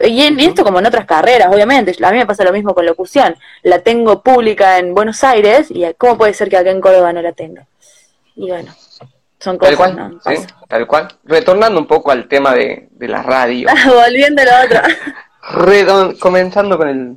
[0.00, 1.94] Y, en, esto como en otras carreras, obviamente.
[2.04, 3.36] A mí me pasa lo mismo con locución.
[3.62, 7.22] La tengo pública en Buenos Aires y ¿cómo puede ser que acá en Córdoba no
[7.22, 7.66] la tenga?
[8.34, 8.74] Y bueno,
[9.38, 10.46] son cosas, tal cual, ¿sí?
[10.68, 11.08] Tal cual.
[11.24, 13.68] Retornando un poco al tema de, de la radio.
[13.86, 16.18] Volviendo a lo otro.
[16.18, 17.16] comenzando con el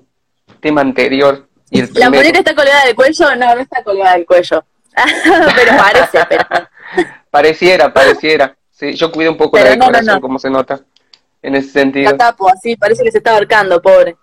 [0.59, 1.47] tema anterior.
[1.69, 3.35] Y el ¿La muñeca está colgada del cuello?
[3.35, 4.63] No, no está colgada del cuello.
[5.55, 6.45] pero parece, pero...
[7.29, 8.55] Pareciera, pareciera.
[8.71, 10.79] Sí, yo cuido un poco la decoración, como se nota.
[11.47, 12.11] En ese sentido.
[12.11, 14.17] La tapo, así, parece que se está ahorcando, pobre.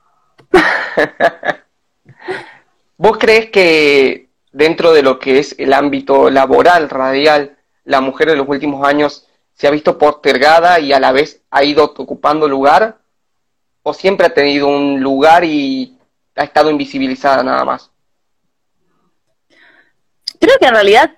[2.98, 8.36] ¿Vos crees que dentro de lo que es el ámbito laboral radial, la mujer en
[8.36, 12.98] los últimos años se ha visto postergada y a la vez ha ido ocupando lugar?
[13.82, 15.98] ¿O siempre ha tenido un lugar y
[16.36, 17.90] ha estado invisibilizada nada más?
[20.38, 21.16] Creo que en realidad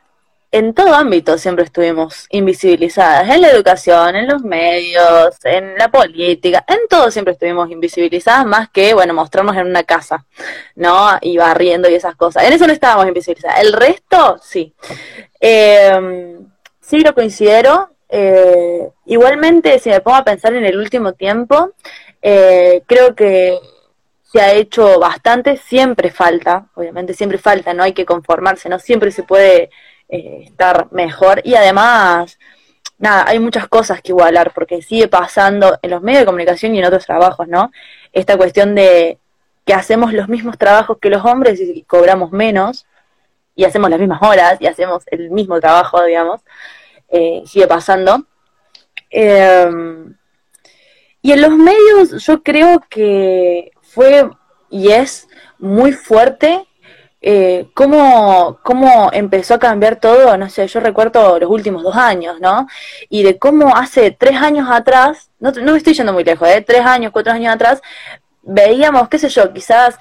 [0.50, 6.64] en todo ámbito siempre estuvimos invisibilizadas, en la educación, en los medios, en la política,
[6.68, 10.24] en todo siempre estuvimos invisibilizadas, más que, bueno, mostrarnos en una casa,
[10.74, 11.11] ¿no?
[11.20, 12.44] Y barriendo y esas cosas.
[12.44, 13.61] En eso no estábamos invisibilizadas.
[13.61, 14.72] El resto, sí.
[15.40, 16.37] Eh,
[16.80, 17.90] sí lo considero.
[18.09, 21.72] Eh, igualmente, si me pongo a pensar en el último tiempo,
[22.22, 23.59] eh, creo que
[24.22, 29.11] se ha hecho bastante, siempre falta, obviamente siempre falta, no hay que conformarse, no siempre
[29.11, 29.70] se puede
[30.09, 32.38] eh, estar mejor y además,
[32.99, 36.79] nada, hay muchas cosas que igualar porque sigue pasando en los medios de comunicación y
[36.79, 37.71] en otros trabajos, ¿no?
[38.12, 39.19] Esta cuestión de
[39.64, 42.87] que hacemos los mismos trabajos que los hombres y cobramos menos
[43.57, 46.40] y hacemos las mismas horas y hacemos el mismo trabajo, digamos,
[47.09, 48.27] eh, sigue pasando.
[49.11, 50.14] Em,
[51.23, 54.31] y en los medios yo creo que fue
[54.71, 56.66] y es muy fuerte
[57.28, 62.38] eh, cómo, cómo empezó a cambiar todo, no sé, yo recuerdo los últimos dos años,
[62.40, 62.68] ¿no?
[63.08, 66.62] Y de cómo hace tres años atrás, no, no me estoy yendo muy lejos, ¿eh?
[66.64, 67.82] Tres años, cuatro años atrás,
[68.42, 69.98] veíamos, qué sé yo, quizás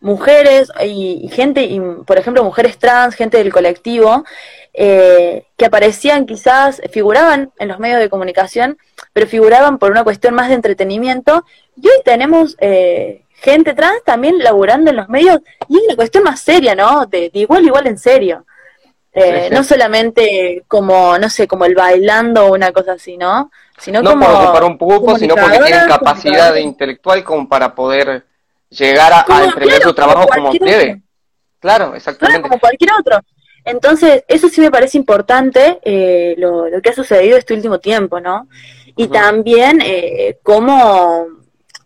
[0.00, 4.24] mujeres y, gente, y, por ejemplo, mujeres trans, gente del colectivo,
[4.72, 8.78] eh, que aparecían quizás, figuraban en los medios de comunicación,
[9.12, 11.44] pero figuraban por una cuestión más de entretenimiento.
[11.76, 16.24] Y hoy tenemos eh, gente trans también laburando en los medios y es una cuestión
[16.24, 17.06] más seria, ¿no?
[17.06, 18.46] De, igual, igual en serio.
[19.14, 23.50] Eh, no solamente como, no sé, como el bailando o una cosa así, ¿no?
[23.76, 28.24] Sino no como por ocupar un grupo, sino porque tienen capacidad intelectual como para poder
[28.70, 31.02] llegar a, emprender su trabajo como debe.
[31.60, 32.42] Claro, exactamente.
[32.42, 33.20] como cualquier otro.
[33.64, 38.48] Entonces, eso sí me parece importante, eh, lo, que ha sucedido este último tiempo, ¿no?
[38.96, 41.41] Y también eh, cómo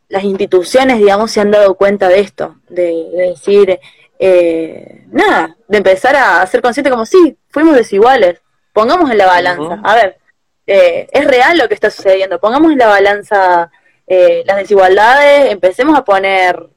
[0.08, 3.78] las instituciones, digamos, se han dado cuenta de esto, de, decir,
[4.18, 8.40] eh, nada, de empezar a ser consciente como, sí, fuimos desiguales,
[8.72, 10.18] pongamos en la balanza, a ver,
[10.66, 13.70] eh, es real lo que está sucediendo, pongamos en la balanza
[14.08, 16.68] las desigualdades, empecemos a poner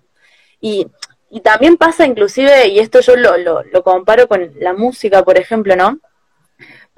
[0.60, 0.88] y,
[1.30, 5.38] y también pasa inclusive, y esto yo lo, lo, lo comparo con la música, por
[5.38, 6.00] ejemplo, ¿no?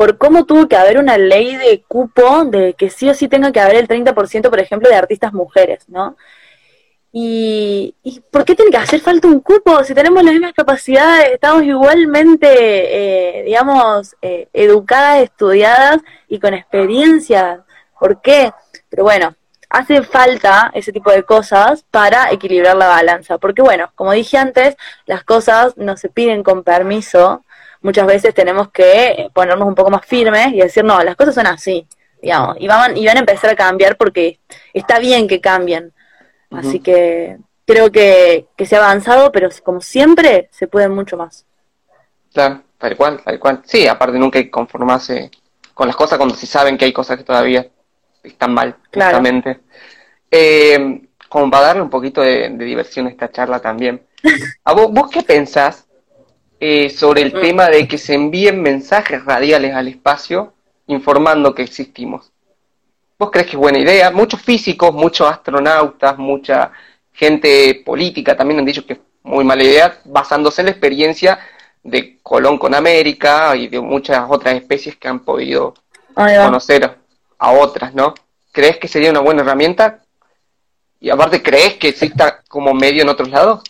[0.02, 3.52] Por cómo tuvo que haber una ley de cupo de que sí o sí tenga
[3.52, 6.18] que haber el 30%, por ejemplo, de artistas mujeres, ¿no?
[7.12, 11.34] Y, y, por qué tiene que hacer falta un cupo si tenemos las mismas capacidades,
[11.34, 17.64] estamos igualmente, eh, digamos, eh, educadas, estudiadas y con experiencia?
[18.00, 18.52] ¿Por qué?
[18.90, 19.36] Pero bueno,
[19.70, 23.38] hace falta ese tipo de cosas para equilibrar la balanza.
[23.38, 24.76] Porque bueno, como dije antes,
[25.06, 27.44] las cosas no se piden con permiso.
[27.82, 31.48] Muchas veces tenemos que ponernos un poco más firmes y decir, no, las cosas son
[31.48, 31.88] así,
[32.22, 34.40] digamos, y van, y van a empezar a cambiar porque
[34.74, 35.92] está bien que cambien.
[36.52, 41.46] Así que, creo que, que se ha avanzado, pero como siempre, se puede mucho más.
[42.34, 43.62] Claro, tal cual, tal cual.
[43.66, 45.32] Sí, aparte nunca hay que conformarse
[45.74, 47.68] con las cosas cuando se saben que hay cosas que todavía
[48.22, 49.62] están mal, claramente.
[50.30, 54.06] Eh, como para darle un poquito de, diversión a esta charla también.
[54.66, 55.88] ¿A vos, vos qué pensás
[56.64, 60.54] eh, sobre el tema de que se envíen mensajes radiales al espacio
[60.86, 62.32] informando que existimos?
[63.18, 64.12] ¿Vos crees que es buena idea?
[64.12, 66.72] Muchos físicos, muchos astronautas, mucha
[67.14, 71.40] gente política también han dicho que es muy mala idea, basándose en la experiencia
[71.82, 75.74] de Colón con América y de muchas otras especies que han podido
[76.14, 76.96] conocer
[77.40, 78.14] a otras, ¿no?
[78.52, 80.04] ¿Crees que sería una buena herramienta?
[81.00, 83.64] Y aparte, ¿crees que exista como medio en otros lados?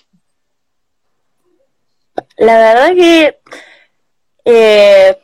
[2.42, 3.38] La verdad que
[4.46, 5.18] eh,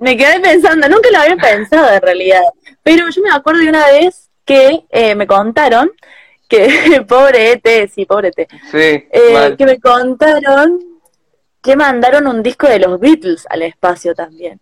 [0.00, 2.40] me quedé pensando, nunca lo había pensado en realidad,
[2.82, 5.92] pero yo me acuerdo de una vez que eh, me contaron
[6.48, 10.80] que, pobre ET, sí, pobre ET, eh, que me contaron
[11.62, 14.58] que mandaron un disco de los Beatles al espacio también.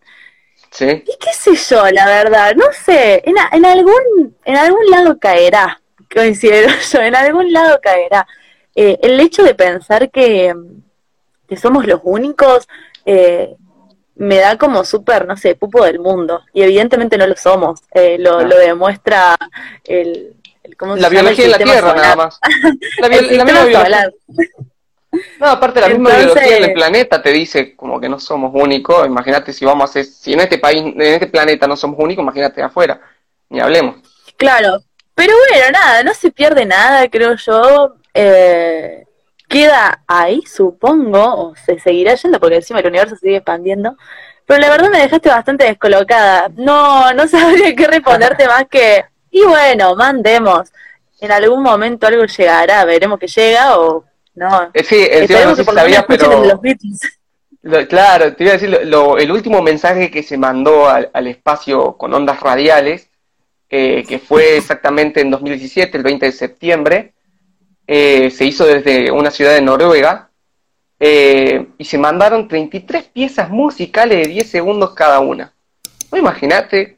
[0.72, 1.04] Sí.
[1.06, 5.80] Y qué sé yo, la verdad, no sé, en, en algún en algún lado caerá,
[6.12, 8.26] considero yo, en algún lado caerá.
[8.74, 10.52] Eh, el hecho de pensar que,
[11.48, 12.68] que somos los únicos
[13.04, 13.56] eh,
[14.16, 16.42] me da como súper, no sé, pupo del mundo.
[16.52, 17.80] Y evidentemente no lo somos.
[17.92, 19.36] Eh, lo, lo demuestra
[19.84, 20.36] el,
[20.96, 22.40] la biología de la Tierra, nada más.
[22.98, 24.10] La, misma biología.
[25.40, 29.06] No, aparte la misma biología del planeta te dice como que no somos únicos.
[29.06, 32.22] Imagínate si vamos a hacer, si en este país, en este planeta no somos únicos,
[32.22, 33.00] imagínate afuera.
[33.48, 33.96] Ni hablemos.
[34.36, 34.82] Claro,
[35.14, 37.96] pero bueno, nada, no se pierde nada, creo yo.
[38.12, 39.05] Eh,
[39.48, 43.96] queda ahí, supongo, o se seguirá yendo porque encima el universo sigue expandiendo.
[44.46, 46.50] Pero la verdad me dejaste bastante descolocada.
[46.56, 49.04] No, no sabría qué responderte más que
[49.36, 50.72] y bueno, mandemos.
[51.20, 54.70] En algún momento algo llegará, veremos que llega o no.
[54.72, 55.64] Eh, sí, el no sé
[57.62, 57.88] pero...
[57.88, 62.40] claro, te iba a decir, el último mensaje que se mandó al, espacio con ondas
[62.40, 63.10] radiales,
[63.68, 67.12] eh, que fue exactamente en 2017, el 20 de septiembre,
[67.86, 70.30] eh, se hizo desde una ciudad de Noruega,
[70.98, 75.52] y se mandaron 33 piezas musicales de 10 segundos cada una.
[76.10, 76.96] ¿No imagínate?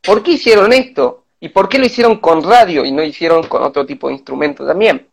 [0.00, 1.24] ¿Por qué hicieron esto?
[1.40, 4.66] ¿Y por qué lo hicieron con radio y no hicieron con otro tipo de instrumento
[4.66, 5.08] también?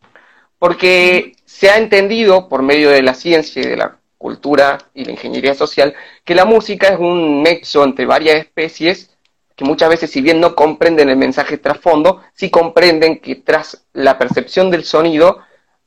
[0.59, 5.11] Porque se ha entendido por medio de la ciencia y de la cultura y la
[5.11, 5.93] ingeniería social
[6.25, 9.16] que la música es un nexo entre varias especies
[9.57, 14.19] que muchas veces si bien no comprenden el mensaje trasfondo, sí comprenden que tras la
[14.19, 15.39] percepción del sonido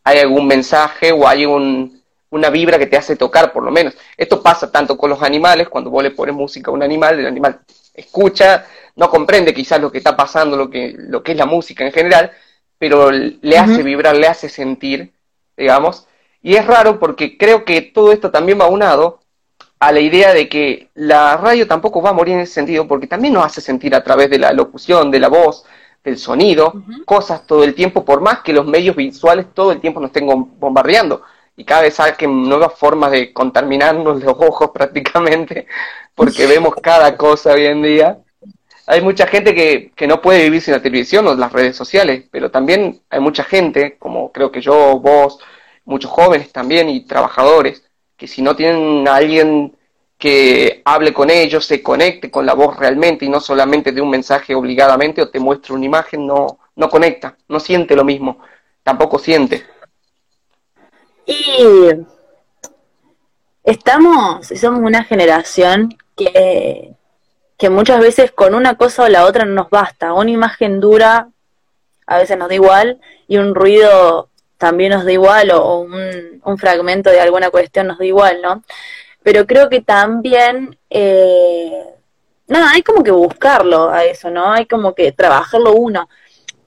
[0.02, 3.96] hay algún mensaje o hay una vibra que te hace tocar por lo menos.
[4.16, 7.26] Esto pasa tanto con los animales, cuando vos le pones música a un animal, el
[7.26, 7.60] animal
[7.94, 8.66] escucha,
[8.96, 11.92] no comprende quizás lo que está pasando, lo que, lo que es la música en
[11.92, 12.32] general,
[12.76, 15.12] pero le hace vibrar, le hace sentir,
[15.56, 16.08] digamos.
[16.42, 19.19] Y es raro porque creo que todo esto también va unado
[19.80, 23.06] a la idea de que la radio tampoco va a morir en ese sentido, porque
[23.06, 25.64] también nos hace sentir a través de la locución, de la voz,
[26.04, 30.00] del sonido, cosas todo el tiempo, por más que los medios visuales todo el tiempo
[30.00, 30.26] nos estén
[30.58, 31.22] bombardeando.
[31.56, 35.66] Y cada vez saquen nuevas formas de contaminarnos los ojos prácticamente,
[36.14, 38.18] porque vemos cada cosa hoy en día.
[38.86, 42.24] Hay mucha gente que, que, no puede vivir sin la televisión o las redes sociales,
[42.30, 45.38] pero también hay mucha gente, como creo que yo, vos,
[45.84, 47.89] muchos jóvenes también y trabajadores,
[48.20, 49.74] que si no tienen a alguien
[50.18, 54.10] que hable con ellos, se conecte con la voz realmente y no solamente de un
[54.10, 58.38] mensaje obligadamente o te muestre una imagen, no, no conecta, no siente lo mismo,
[58.82, 59.64] tampoco siente.
[61.24, 61.88] Y
[63.64, 66.94] estamos, somos una generación que
[67.60, 70.14] que muchas veces con una cosa o la otra no nos basta.
[70.14, 71.28] Una imagen dura
[72.06, 72.98] a veces nos da igual
[73.28, 74.29] y un ruido
[74.60, 78.62] también nos da igual o, un, fragmento de alguna cuestión nos da igual, ¿no?
[79.22, 81.82] Pero creo que también, eh,
[82.46, 84.52] nada, hay como que buscarlo a eso, ¿no?
[84.52, 86.08] Hay como que trabajarlo uno.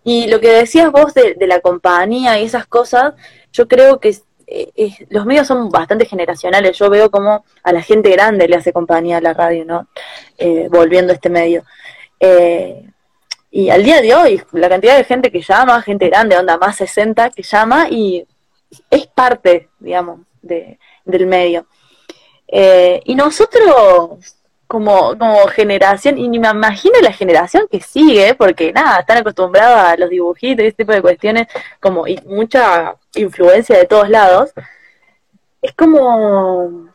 [0.03, 3.13] Y lo que decías vos de, de la compañía y esas cosas,
[3.51, 4.17] yo creo que
[4.47, 6.77] eh, los medios son bastante generacionales.
[6.77, 9.87] Yo veo como a la gente grande le hace compañía a la radio, ¿no?
[10.37, 11.63] Eh, volviendo a este medio.
[12.19, 12.89] Eh,
[13.55, 16.75] y al día de hoy, la cantidad de gente que llama, gente grande, onda más
[16.77, 18.25] 60, que llama y
[18.89, 21.67] es parte, digamos, de, del medio.
[22.47, 29.01] y nosotros como, como generación, y ni me imagino la generación que sigue, porque nada,
[29.01, 31.47] están acostumbrados a los dibujitos y ese tipo de cuestiones,
[31.79, 34.51] como y mucha influencia de todos lados,
[35.61, 36.89] es como,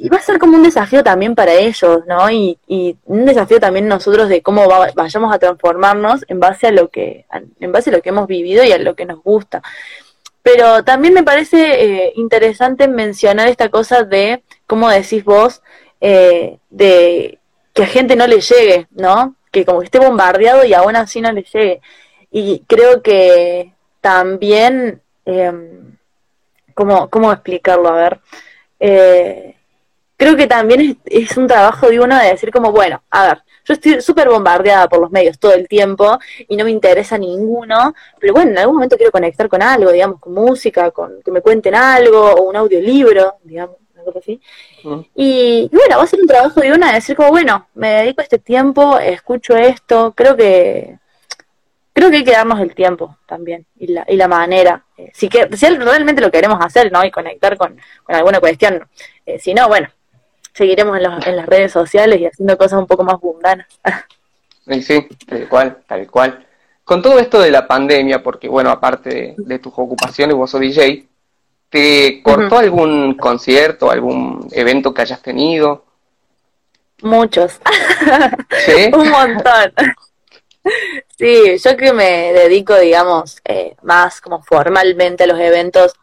[0.00, 2.30] y va a ser como un desafío también para ellos, ¿no?
[2.30, 6.88] Y, y un desafío también nosotros de cómo vayamos a transformarnos en base a lo
[6.88, 7.26] que,
[7.58, 9.60] en base a lo que hemos vivido y a lo que nos gusta.
[10.40, 15.62] Pero también me parece eh, interesante mencionar esta cosa de, como decís vos,
[16.00, 17.40] eh, de
[17.74, 19.34] que a gente no le llegue, ¿no?
[19.50, 21.80] Que como que esté bombardeado y aún así no le llegue.
[22.30, 25.52] Y creo que también, eh,
[26.74, 27.88] ¿cómo, ¿cómo explicarlo?
[27.88, 28.20] A ver,
[28.78, 29.56] eh,
[30.18, 30.96] creo que también es,
[31.30, 34.88] es, un trabajo de uno de decir como, bueno, a ver, yo estoy súper bombardeada
[34.88, 38.76] por los medios todo el tiempo y no me interesa ninguno, pero bueno, en algún
[38.76, 42.56] momento quiero conectar con algo, digamos, con música, con que me cuenten algo, o un
[42.56, 44.40] audiolibro, digamos, algo así.
[45.14, 47.90] Y, y, bueno, va a ser un trabajo de una de decir como, bueno, me
[47.90, 50.98] dedico a este tiempo, escucho esto, creo que
[51.92, 54.84] creo que hay que darnos el tiempo también y la, y la manera.
[54.96, 57.04] Eh, si, que, si realmente lo queremos hacer, ¿no?
[57.04, 58.88] Y conectar con, con alguna cuestión.
[59.26, 59.88] Eh, si no, bueno,
[60.58, 63.66] seguiremos en, los, en, las redes sociales y haciendo cosas un poco más mundanas.
[64.70, 66.46] Sí, sí, tal cual, tal cual.
[66.84, 70.60] Con todo esto de la pandemia, porque bueno, aparte de, de tus ocupaciones, vos sos
[70.60, 71.08] DJ,
[71.70, 72.64] ¿te cortó uh -huh.
[72.64, 75.86] algún concierto, algún evento que hayas tenido?
[77.00, 77.60] Muchos.
[78.66, 78.90] ¿Sí?
[78.92, 79.72] un montón.
[81.18, 85.94] Sí, yo que me dedico, digamos, eh, más como formalmente a los eventos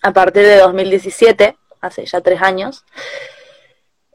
[0.00, 2.84] a partir de 2017, hace ya tres años.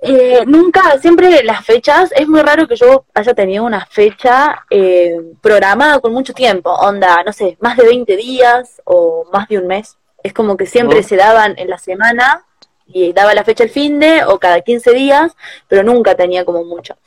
[0.04, 5.16] Eh, nunca, siempre las fechas, es muy raro que yo haya tenido una fecha eh,
[5.41, 9.68] programada con mucho tiempo, onda, no sé, más de 20 días o más de un
[9.68, 9.97] mes.
[10.24, 11.04] Es como que siempre oh.
[11.04, 12.45] se daban en la semana
[12.88, 15.34] y daba la fecha el fin de o cada 15 días,
[15.68, 16.97] pero nunca tenía como mucho.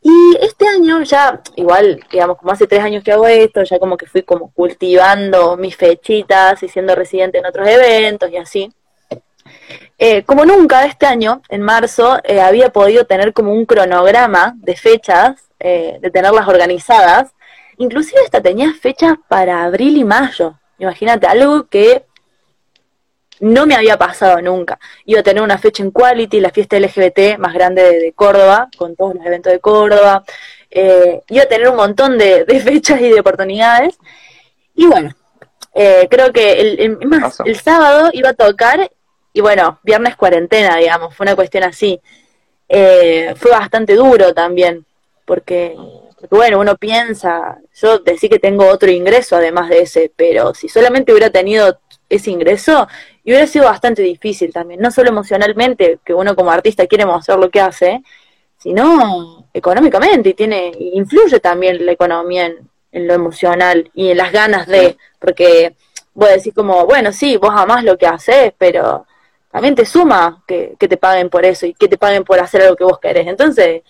[0.00, 3.96] Y este año ya, igual, digamos, como hace tres años que hago esto, ya como
[3.96, 8.72] que fui como cultivando mis fechitas y siendo residente en otros eventos y así.
[9.98, 14.76] Eh, como nunca este año, en marzo, eh, había podido tener como un cronograma de
[14.76, 17.32] fechas, eh, de tenerlas organizadas.
[17.78, 20.58] Inclusive hasta tenía fechas para abril y mayo.
[20.78, 22.04] Imagínate, algo que
[23.40, 24.78] no me había pasado nunca.
[25.04, 28.68] Iba a tener una fecha en Quality, la fiesta LGBT más grande de, de Córdoba,
[28.76, 30.24] con todos los eventos de Córdoba.
[30.70, 33.96] Eh, iba a tener un montón de, de, fechas y de oportunidades.
[34.74, 35.14] Y bueno,
[35.74, 38.90] eh, creo que el, el, más, el sábado iba a tocar
[39.34, 42.00] y bueno, viernes cuarentena, digamos, fue una cuestión así.
[42.68, 44.86] Eh, fue bastante duro también,
[45.24, 45.76] porque,
[46.20, 50.68] porque, bueno, uno piensa, yo decía que tengo otro ingreso además de ese, pero si
[50.68, 52.86] solamente hubiera tenido ese ingreso,
[53.24, 57.38] y hubiera sido bastante difícil también, no solo emocionalmente, que uno como artista quiere mostrar
[57.40, 58.02] lo que hace,
[58.56, 64.30] sino económicamente, y tiene, influye también la economía en, en lo emocional y en las
[64.30, 65.74] ganas de, porque
[66.14, 69.06] vos decís como, bueno, sí, vos amás lo que haces, pero
[69.54, 72.62] también te suma que, que te paguen por eso y que te paguen por hacer
[72.62, 73.28] algo que vos querés.
[73.28, 73.82] Entonces,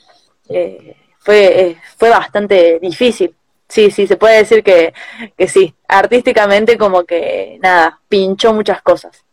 [0.50, 3.34] eh, fue, eh, fue bastante difícil.
[3.66, 4.92] Sí, sí, se puede decir que,
[5.34, 5.74] que sí.
[5.88, 9.24] Artísticamente como que, nada, pinchó muchas cosas.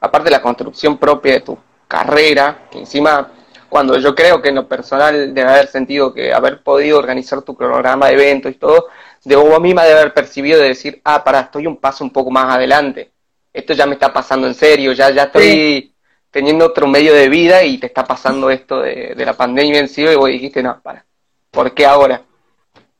[0.00, 3.30] Aparte de la construcción propia de tu carrera, que encima,
[3.68, 7.54] cuando yo creo que en lo personal debe haber sentido que haber podido organizar tu
[7.54, 8.86] cronograma de eventos y todo,
[9.22, 12.30] de vos misma debe haber percibido de decir, ah, para, estoy un paso un poco
[12.30, 13.12] más adelante.
[13.52, 15.94] Esto ya me está pasando en serio, ya, ya estoy sí.
[16.30, 19.88] teniendo otro medio de vida y te está pasando esto de, de la pandemia en
[19.88, 21.04] sí y vos dijiste, no, para,
[21.50, 22.22] ¿por qué ahora?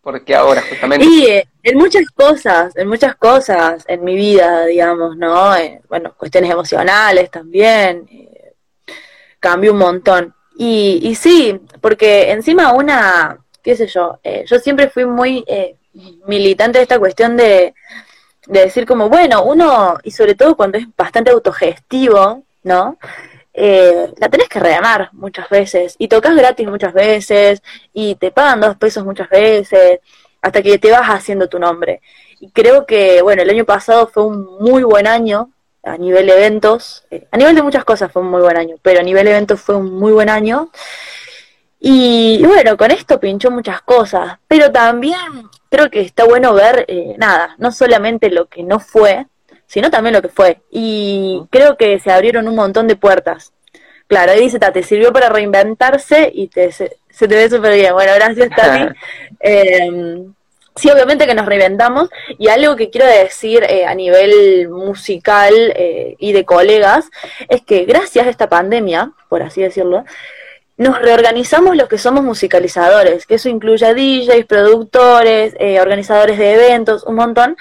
[0.01, 1.07] ¿Por qué ahora justamente?
[1.07, 5.55] Y eh, en muchas cosas, en muchas cosas en mi vida, digamos, ¿no?
[5.55, 8.55] Eh, bueno, cuestiones emocionales también, eh,
[9.39, 10.35] cambió un montón.
[10.57, 15.77] Y, y sí, porque encima una, qué sé yo, eh, yo siempre fui muy eh,
[16.27, 17.75] militante de esta cuestión de,
[18.47, 22.99] de decir como, bueno, uno, y sobre todo cuando es bastante autogestivo, ¿no?
[23.53, 27.63] eh, la tenés que remar muchas veces y tocas gratis muchas veces
[27.93, 30.01] y te pagan dos pesos muchas veces
[30.41, 32.01] hasta que te vas haciendo tu nombre.
[32.41, 35.51] Y creo que, bueno, el año pasado fue un muy buen año
[35.83, 39.01] a nivel eventos, eh, a nivel de muchas cosas fue un muy buen año, pero
[39.01, 40.71] a nivel eventos fue un muy buen año.
[41.81, 45.19] Y, y bueno, con esto pinchó muchas cosas, pero también
[45.71, 49.27] creo que está bueno ver, eh, nada, no solamente lo que no fue,
[49.67, 50.61] sino también lo que fue.
[50.71, 53.53] Y creo que se abrieron un montón de puertas.
[54.09, 57.93] Claro, ahí dice, te sirvió para reinventarse y te, se, se te ve súper bien.
[57.93, 58.93] Bueno, gracias, Tati.
[59.41, 60.25] eh,
[60.75, 62.11] sí, obviamente que nos reinventamos.
[62.37, 67.09] Y algo que quiero decir eh, a nivel musical eh, y de colegas
[67.49, 70.05] es que gracias a esta pandemia, por así decirlo,
[70.81, 76.55] nos reorganizamos los que somos musicalizadores, que eso incluye a DJs, productores, eh, organizadores de
[76.55, 77.55] eventos, un montón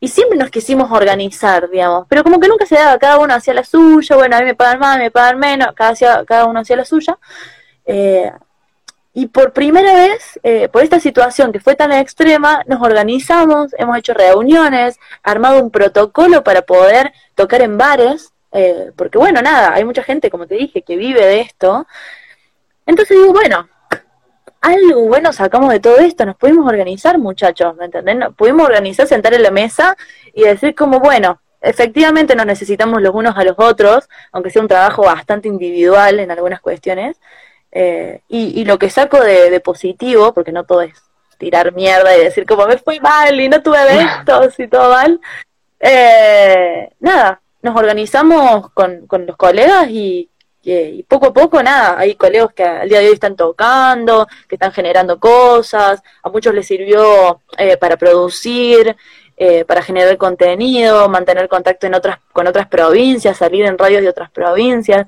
[0.00, 3.54] y siempre nos quisimos organizar, digamos, pero como que nunca se daba, cada uno hacía
[3.54, 6.74] la suya, bueno, a mí me pagan más, me pagan menos, cada, cada uno hacía
[6.74, 7.16] la suya.
[7.86, 8.32] Eh,
[9.14, 13.96] y por primera vez, eh, por esta situación que fue tan extrema, nos organizamos, hemos
[13.98, 19.84] hecho reuniones, armado un protocolo para poder tocar en bares, eh, porque bueno, nada, hay
[19.84, 21.86] mucha gente, como te dije, que vive de esto.
[22.88, 23.68] Entonces digo, bueno,
[24.62, 28.20] algo bueno sacamos de todo esto, nos pudimos organizar, muchachos, ¿me entienden?
[28.20, 29.94] Nos pudimos organizar, sentar en la mesa
[30.32, 34.68] y decir como, bueno, efectivamente nos necesitamos los unos a los otros, aunque sea un
[34.68, 37.20] trabajo bastante individual en algunas cuestiones,
[37.72, 40.94] eh, y, lo que saco de, positivo, porque no todo es
[41.36, 45.20] tirar mierda y decir como me fui mal y no tuve eventos y todo mal,
[45.78, 50.30] eh, nada, nos organizamos con, con los colegas y,
[50.62, 54.56] y, poco a poco, nada, hay colegas que al día de hoy están tocando, que
[54.56, 58.96] están generando cosas, a muchos les sirvió eh, para producir,
[59.36, 64.08] eh, para generar contenido, mantener contacto en otras, con otras provincias, salir en radios de
[64.08, 65.06] otras provincias.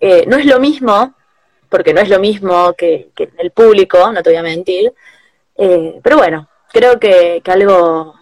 [0.00, 1.14] Eh, no es lo mismo,
[1.68, 4.92] porque no es lo mismo que, que el público, no te voy a mentir,
[5.56, 8.14] pero bueno, creo que, que algo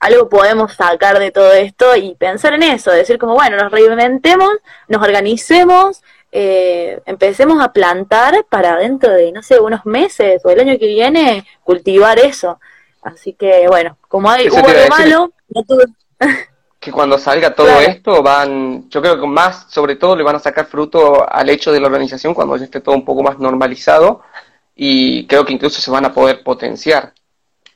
[0.00, 4.50] algo podemos sacar de todo esto y pensar en eso, decir como, bueno, nos reinventemos,
[4.86, 10.60] nos organicemos, eh, empecemos a plantar para dentro de, no sé, unos meses o el
[10.60, 12.60] año que viene, cultivar eso.
[13.02, 15.84] Así que, bueno, como hay, hubo algo malo, no tuve...
[16.80, 20.40] que cuando salga todo esto van, yo creo que más, sobre todo, le van a
[20.40, 24.22] sacar fruto al hecho de la organización cuando ya esté todo un poco más normalizado
[24.76, 27.12] y creo que incluso se van a poder potenciar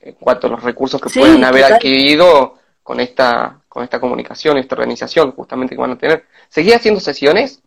[0.02, 4.74] en cuanto a los recursos que pueden haber adquirido con esta, con esta comunicación, esta
[4.74, 6.26] organización justamente que van a tener.
[6.48, 7.62] ¿Seguía haciendo sesiones?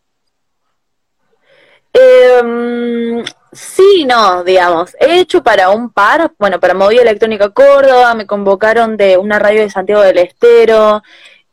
[1.94, 3.24] Eh,
[3.54, 4.96] sí, no, digamos.
[5.00, 9.62] He hecho para un par, bueno, para Movida Electrónica Córdoba, me convocaron de una radio
[9.62, 11.02] de Santiago del Estero,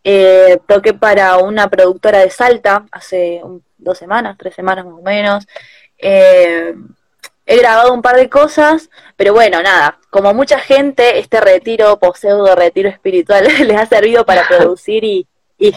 [0.02, 3.40] eh, toqué para una productora de Salta hace
[3.78, 5.46] dos semanas, tres semanas más o menos.
[5.96, 6.74] Eh,
[7.46, 12.54] he grabado un par de cosas, pero bueno, nada, como mucha gente, este retiro, pseudo
[12.54, 15.26] retiro espiritual, les ha servido para producir y,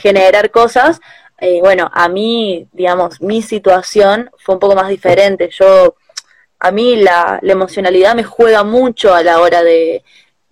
[0.02, 1.00] generar cosas.
[1.40, 5.48] Eh, bueno, a mí, digamos, mi situación fue un poco más diferente.
[5.52, 5.96] Yo,
[6.60, 10.04] a mí la, emocionalidad me juega mucho a la hora de,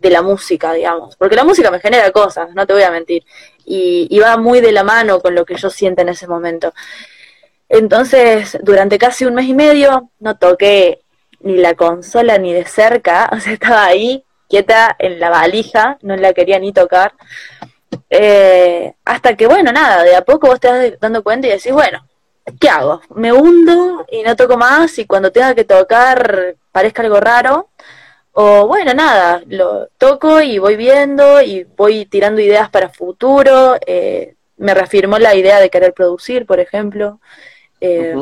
[0.02, 3.24] la música, digamos, porque la música me genera cosas, no te voy a mentir,
[3.66, 6.74] y, y va muy de la mano con lo que yo siento en ese momento.
[7.70, 11.03] Entonces, durante casi un mes y medio no toqué
[11.44, 16.16] ni la consola ni de cerca, o sea, estaba ahí quieta en la valija, no
[16.16, 17.14] la quería ni tocar.
[18.10, 21.72] Eh, hasta que, bueno, nada, de a poco vos te vas dando cuenta y decís,
[21.72, 22.08] bueno,
[22.60, 23.02] ¿qué hago?
[23.16, 27.70] Me hundo y no toco más y cuando tenga que tocar parezca algo raro.
[28.34, 33.78] O bueno, nada, lo toco y voy viendo y voy tirando ideas para futuro.
[33.86, 37.20] Eh, me reafirmó la idea de querer producir, por ejemplo.
[37.80, 38.16] Eh,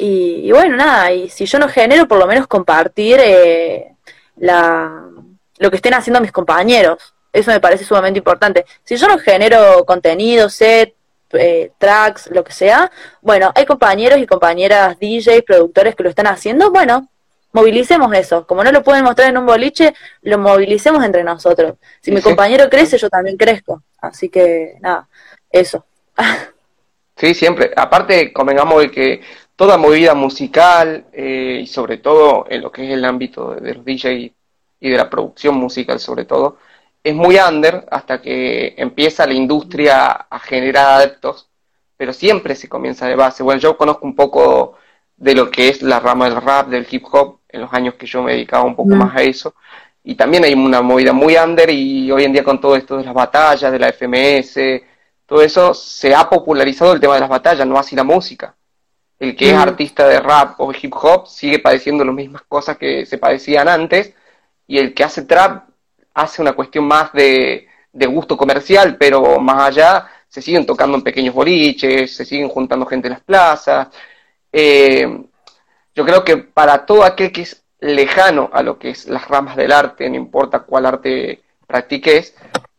[0.00, 3.96] y, bueno, nada, y si yo no genero, por lo menos compartir eh,
[4.36, 5.08] la,
[5.58, 7.14] lo que estén haciendo mis compañeros.
[7.32, 8.64] Eso me parece sumamente importante.
[8.84, 10.94] Si yo no genero contenido, set,
[11.32, 12.90] eh, tracks, lo que sea,
[13.20, 17.08] bueno, hay compañeros y compañeras DJs, productores que lo están haciendo, bueno,
[17.52, 18.46] movilicemos eso.
[18.46, 21.74] Como no lo pueden mostrar en un boliche, lo movilicemos entre nosotros.
[22.00, 23.82] Si mi compañero crece, yo también crezco.
[24.00, 25.08] Así que, nada,
[25.50, 25.84] eso.
[27.18, 27.72] Sí, siempre.
[27.76, 29.20] Aparte, convengamos de que
[29.58, 33.84] toda movida musical eh, y sobre todo en lo que es el ámbito de, los
[33.84, 34.32] DJ
[34.78, 36.58] y de la producción musical sobre todo,
[37.02, 41.48] es muy under hasta que empieza la industria a generar adeptos,
[41.96, 43.42] pero siempre se comienza de base.
[43.42, 44.76] Bueno, yo conozco un poco
[45.16, 48.06] de lo que es la rama del rap, del hip hop, en los años que
[48.06, 49.56] yo me dedicaba un poco más a eso,
[50.04, 53.04] y también hay una movida muy under y hoy en día con todo esto de
[53.04, 54.60] las batallas, de la FMS,
[55.26, 58.54] todo eso se ha popularizado el tema de las batallas, no así la música
[59.18, 59.60] el que es mm.
[59.60, 64.14] artista de rap o hip hop sigue padeciendo las mismas cosas que se padecían antes,
[64.66, 65.68] y el que hace trap
[66.14, 71.34] hace una cuestión más de, gusto comercial, pero más allá se siguen tocando en pequeños
[71.34, 73.88] boliches, se siguen juntando gente en las plazas.
[74.52, 75.24] Eh,
[75.94, 79.56] yo creo que para todo aquel que es lejano a lo que es las ramas
[79.56, 82.34] del arte, no importa cuál arte practiques,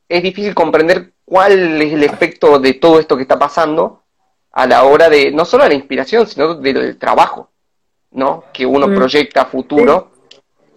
[0.08, 3.99] es difícil comprender cuál es el efecto de todo esto que está pasando
[4.52, 7.50] a la hora de, no solo de la inspiración, sino del trabajo,
[8.12, 8.46] ¿no?
[8.54, 8.96] Que uno mm.
[8.96, 10.12] proyecta a futuro,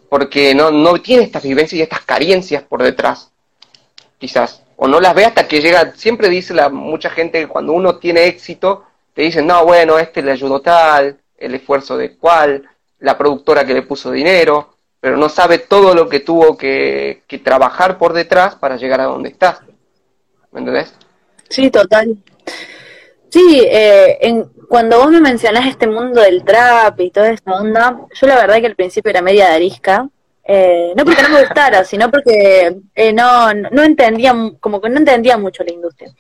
[0.09, 3.33] porque no, no tiene estas vivencias y estas carencias por detrás,
[4.19, 4.63] quizás.
[4.77, 7.97] O no las ve hasta que llega, siempre dice la, mucha gente que cuando uno
[7.97, 12.69] tiene éxito, te dicen, no, bueno, este le ayudó tal, el esfuerzo de cual,
[12.99, 17.39] la productora que le puso dinero, pero no sabe todo lo que tuvo que, que
[17.39, 19.61] trabajar por detrás para llegar a donde estás.
[20.53, 20.95] ¿Me entendés?
[21.49, 22.17] Sí, total.
[23.33, 27.99] Sí, eh, en, cuando vos me mencionás este mundo del trap y toda esta onda,
[28.13, 30.07] yo la verdad que al principio era media de arisca,
[30.45, 34.99] eh, no porque no me gustara, sino porque eh, no, no entendía, como que no
[34.99, 36.13] entendía mucho la industria.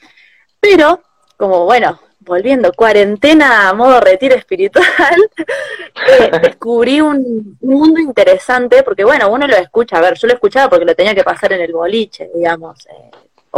[0.58, 1.02] Pero,
[1.36, 4.86] como bueno, volviendo, cuarentena a modo retiro espiritual,
[6.08, 10.70] eh, descubrí un, mundo interesante, porque bueno, uno lo escucha, a ver, yo lo escuchaba
[10.70, 12.86] porque lo tenía que pasar en el boliche, digamos.
[12.86, 13.10] Eh,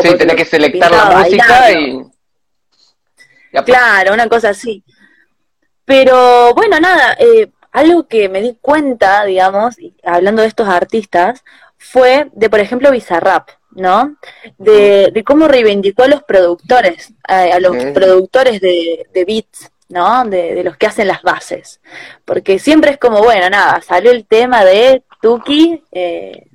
[0.02, 2.13] sí, tenía que selectar la música y...
[3.62, 4.82] Claro, una cosa así.
[5.84, 11.44] Pero bueno, nada, eh, algo que me di cuenta, digamos, hablando de estos artistas,
[11.76, 14.16] fue de, por ejemplo, Bizarrap, ¿no?
[14.56, 20.24] De, de cómo reivindicó a los productores, a, los productores de, de beats, ¿no?
[20.24, 21.80] De, de, los que hacen las bases.
[22.24, 26.46] Porque siempre es como, bueno, nada, salió el tema de Tuki, eh,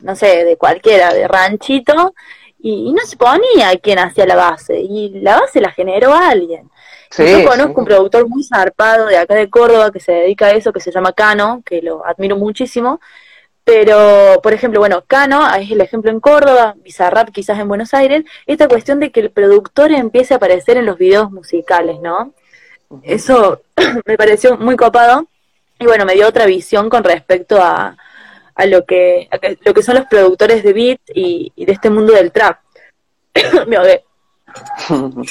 [0.00, 2.14] no sé, de cualquiera, de Ranchito,
[2.58, 6.70] y, no se ponía quién hacía la base, y la base la generó alguien.
[7.16, 10.72] Yo conozco un productor muy zarpado de acá de Córdoba que se dedica a eso,
[10.72, 13.00] que se llama Cano, que lo admiro muchísimo.
[13.64, 18.24] Pero, por ejemplo, bueno, Cano es el ejemplo en Córdoba, Bizarrap quizás en Buenos Aires,
[18.46, 22.32] esta cuestión de que el productor empiece a aparecer en los videos musicales, ¿no?
[23.02, 23.62] Eso
[24.06, 25.26] me pareció muy copado
[25.78, 27.96] y bueno, me dio otra visión con respecto a,
[28.58, 32.12] a lo que a lo que son los productores de beat y, de este mundo
[32.12, 32.58] del trap.
[33.66, 33.78] me.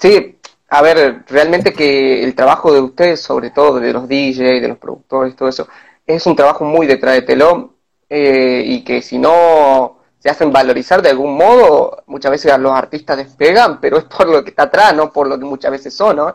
[0.00, 0.38] Sí,
[0.68, 4.78] a ver, realmente que el trabajo de ustedes, sobre todo de los DJs, de los
[4.78, 5.66] productores, todo eso,
[6.06, 7.72] es un trabajo muy detrás de telón
[8.08, 13.16] eh, y que si no se hacen valorizar de algún modo, muchas veces los artistas
[13.16, 16.14] despegan, pero es por lo que está atrás, no por lo que muchas veces son.
[16.14, 16.32] ¿no?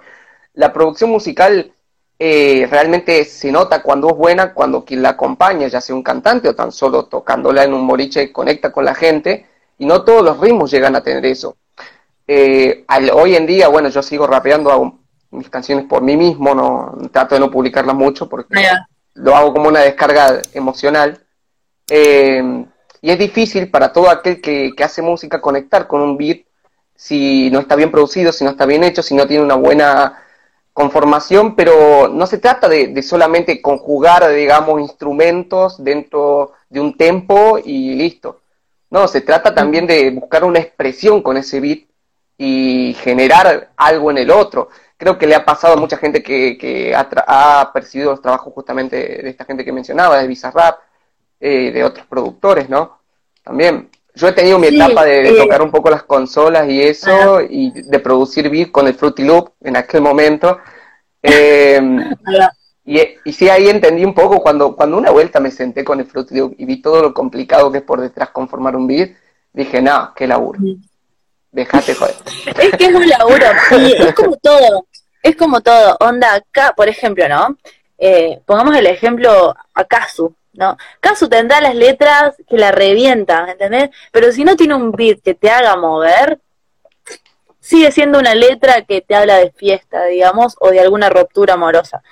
[0.56, 1.74] La producción musical
[2.26, 6.48] eh, realmente se nota cuando es buena, cuando quien la acompaña, ya sea un cantante
[6.48, 9.46] o tan solo tocándola en un moriche, conecta con la gente,
[9.78, 11.58] y no todos los ritmos llegan a tener eso.
[12.26, 15.00] Eh, hoy en día, bueno, yo sigo rapeando, hago
[15.32, 18.70] mis canciones por mí mismo, no trato de no publicarlas mucho porque
[19.16, 21.26] lo hago como una descarga emocional.
[21.90, 22.66] Eh,
[23.02, 26.46] y es difícil para todo aquel que, hace música conectar con un beat
[26.96, 30.24] si no está bien producido, si no está bien hecho, si no tiene una buena
[30.74, 37.94] conformación, pero no se trata de, solamente conjugar, digamos, instrumentos dentro de un tempo y
[37.96, 38.42] listo.
[38.90, 41.84] No, se trata también de buscar una expresión con ese beat
[42.38, 44.70] y generar algo en el otro.
[44.98, 48.96] Creo que le ha pasado a mucha gente que, que ha, percibido los trabajos justamente
[48.98, 50.80] de esta gente que mencionaba, de Bizarrap,
[51.40, 53.00] eh, de otros productores, ¿no?
[53.44, 53.90] También.
[54.16, 57.72] Yo he tenido mi etapa de, eh, tocar un poco las consolas y eso, y
[57.72, 60.60] de producir beat con el Fruity Loop en aquel momento.
[61.22, 62.14] Em,
[62.86, 66.06] y, y sí, ahí entendí un poco cuando, cuando una vuelta me senté con el
[66.06, 69.12] Fruity Loop y vi todo lo complicado que es por detrás conformar un beat,
[69.52, 70.60] dije, no, qué laburo.
[71.52, 72.16] Dejate joder.
[72.60, 74.88] Es que es un laburo, es como todo,
[75.22, 77.58] es como todo, onda, acá, por ejemplo, ¿no?
[77.98, 80.78] Eh, pongamos el ejemplo a Kazu, ¿no?
[81.00, 83.90] Kazu tendrá las letras que la revienta, ¿entendés?
[84.12, 86.40] Pero si no tiene un beat que te haga mover,
[87.60, 92.04] sigue siendo una letra que te habla de fiesta, digamos, o de alguna ruptura amorosa.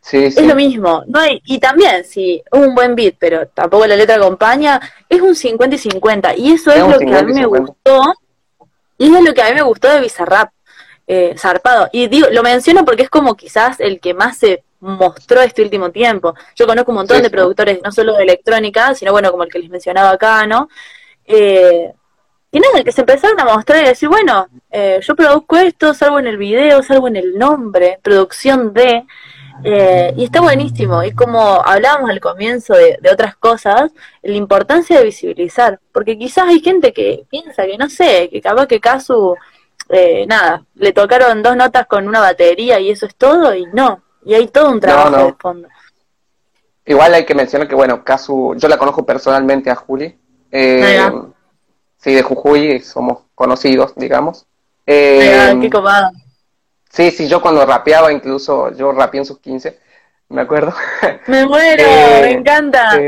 [0.00, 3.96] Sí, es lo mismo, no hay, y también si un buen beat, pero tampoco la
[3.96, 7.44] letra acompaña, es un 50 y 50, y eso es, lo que a mí me
[7.44, 8.14] gustó
[9.00, 10.50] y es lo que a mí me gustó de Bizarrap,
[11.06, 11.88] eh, zarpado.
[11.90, 15.90] Y digo, lo menciono porque es como quizás el que más se mostró este último
[15.90, 16.34] tiempo.
[16.56, 19.58] Yo conozco un montón de productores, no solo de electrónica, sino bueno, como el que
[19.58, 20.68] les mencionaba acá, ¿no?
[21.24, 21.92] Eh,
[22.52, 25.94] y nada, el que se empezaron a mostrar y decir, bueno, eh, yo produzco esto,
[25.94, 29.04] salgo en el video, salgo en el nombre, producción de,
[29.62, 31.02] eh, y está buenísimo.
[31.04, 35.78] Y como hablábamos al comienzo de, otras cosas, la importancia de visibilizar.
[35.92, 39.36] Porque quizás hay gente que piensa que, no sé, que capaz que Casu,
[39.88, 44.02] eh, nada, le tocaron dos notas con una batería y eso es todo, y no.
[44.24, 45.68] Y hay todo un trabajo de fondo.
[46.84, 50.18] Igual hay que mencionar que, bueno, Casu, yo la conozco personalmente a Juli.
[50.50, 51.10] Eh,
[51.98, 54.46] sí, de Jujuy, somos conocidos, digamos.
[54.86, 56.10] Eh, qué copado
[56.90, 59.78] Sí, sí, yo cuando rapeaba, incluso yo rapeé en sus 15,
[60.30, 60.74] me acuerdo.
[61.28, 62.98] Me muero, me eh, encanta.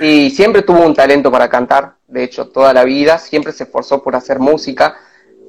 [0.00, 4.02] y siempre tuvo un talento para cantar, de hecho, toda la vida, siempre se esforzó
[4.02, 4.96] por hacer música,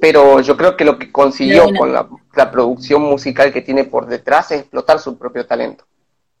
[0.02, 4.50] pero yo creo que lo que consiguió con la, producción musical que tiene por detrás
[4.50, 5.84] es explotar su propio talento.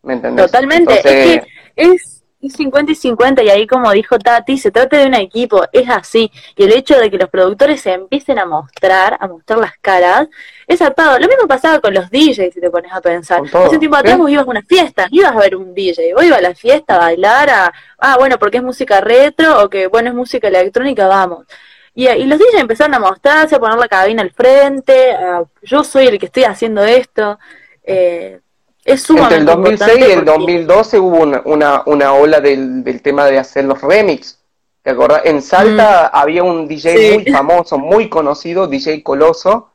[0.02, 0.46] ¿Me entendés?
[0.46, 1.42] Totalmente, es que
[1.76, 5.62] es y 50 y 50, y ahí como dijo Tati, se trata de un equipo,
[5.70, 6.28] es así.
[6.56, 10.26] Y el hecho de que los productores se empiecen a mostrar, a mostrar las caras,
[10.66, 11.20] es atado.
[11.20, 13.42] Lo mismo pasaba con los DJs, si te pones a pensar.
[13.44, 16.40] Hace tiempo atrás vos ibas a una fiesta, ibas a ver un DJ, vos ibas
[16.40, 20.08] a la fiesta a bailar, a, ah, bueno, porque es música retro, o que, bueno,
[20.08, 21.46] es música electrónica, vamos.
[21.94, 25.14] Y, y los DJs empezaron a mostrarse, a poner la cabina al frente,
[25.62, 27.38] yo soy el que estoy haciendo esto.
[27.82, 28.40] Eh,
[28.84, 33.38] es Entre el 2006 y el 2012 hubo una, una, ola del, del, tema de
[33.38, 34.40] hacer los remix.
[34.82, 35.22] ¿Te acordás?
[35.24, 36.16] En Salta mm.
[36.16, 39.70] había un DJ muy famoso, muy conocido, DJ Coloso.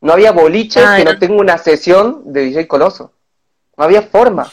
[0.00, 3.12] No había boliches ah, que no tenga una sesión de DJ Coloso.
[3.76, 4.48] No había forma.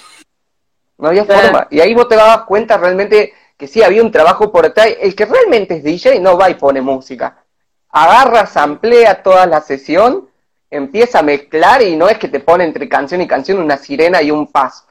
[0.97, 1.67] No había forma.
[1.69, 4.87] Y ahí vos te dabas cuenta realmente que sí había un trabajo por detrás.
[4.99, 7.43] El que realmente es DJ no va y pone música.
[7.89, 10.31] Agarra, samplea toda la sesión
[10.71, 14.19] empieza a mezclar y no es que te pone entre canción y canción una sirena
[14.23, 14.85] y un paso,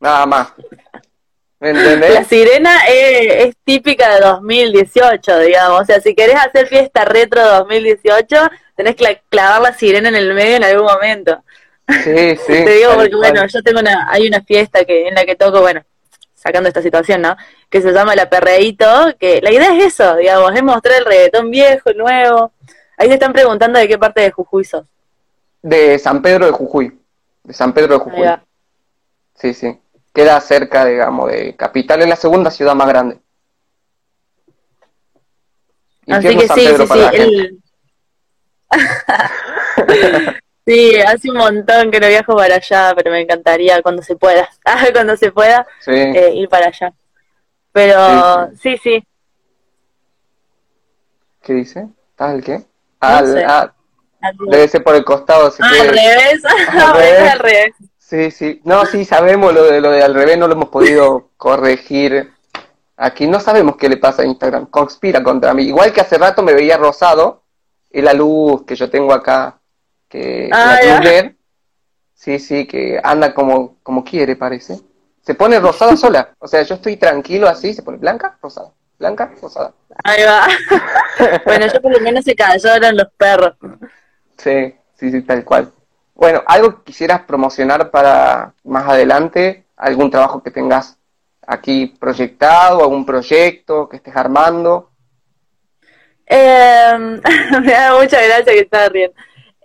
[0.00, 0.52] nada más.
[1.60, 2.12] ¿Me entendés?
[2.12, 5.80] La sirena es, típica de 2018, digamos.
[5.80, 8.36] O sea, si querés hacer fiesta retro 2018,
[8.76, 11.42] tenés que clavar la sirena en el medio en algún momento.
[12.04, 12.46] Sí, sí.
[12.64, 15.60] Te digo porque, bueno, yo tengo una, hay una fiesta que en la que toco,
[15.62, 15.82] bueno,
[16.40, 17.36] sacando esta situación, ¿no?
[17.68, 18.86] Que se llama La Perreíto,
[19.18, 22.52] que la idea es eso, digamos, es mostrar el reggaetón viejo, nuevo.
[22.96, 24.86] Ahí te están preguntando de qué parte de Jujuy sos.
[25.60, 26.98] De San Pedro de Jujuy.
[27.44, 28.26] De San Pedro de Jujuy.
[29.34, 29.78] Sí, sí.
[30.14, 33.18] Queda cerca, digamos, de Capital, es la segunda ciudad más grande.
[36.08, 37.62] Así que sí, sí, sí.
[40.70, 44.48] sí, hace un montón que no viajo para allá, pero me encantaría cuando se pueda,
[44.92, 46.92] cuando se pueda, eh, ir para allá.
[47.72, 49.04] Pero sí, sí.
[51.42, 51.88] ¿Qué dice?
[52.10, 52.62] ¿Estás el qué?
[53.00, 53.72] Al,
[54.50, 55.50] Debe ser por el costado.
[55.60, 56.44] ah, al revés.
[57.32, 57.74] al revés.
[57.96, 58.60] Sí, sí.
[58.64, 62.32] No, sí, sabemos lo de lo de al revés, no lo hemos podido corregir.
[62.96, 64.66] Aquí no sabemos qué le pasa a Instagram.
[64.66, 65.62] Conspira contra mí.
[65.62, 67.44] Igual que hace rato me veía rosado.
[67.90, 69.59] Y la luz que yo tengo acá,
[70.10, 71.32] que ah, la
[72.12, 74.78] sí, sí, que anda como, como quiere, parece.
[75.22, 76.34] Se pone rosada sola.
[76.38, 78.72] O sea, yo estoy tranquilo así, se pone blanca, rosada.
[78.98, 79.72] Blanca, rosada.
[80.04, 80.46] Ahí va.
[81.46, 83.54] bueno, yo por lo menos se cayeron los perros.
[84.36, 85.72] Sí, sí, sí, tal cual.
[86.14, 89.64] Bueno, ¿algo que quisieras promocionar para más adelante?
[89.76, 90.98] ¿Algún trabajo que tengas
[91.46, 94.90] aquí proyectado, algún proyecto que estés armando?
[96.26, 97.20] Eh,
[97.62, 99.16] me da mucha gracia que estás riendo.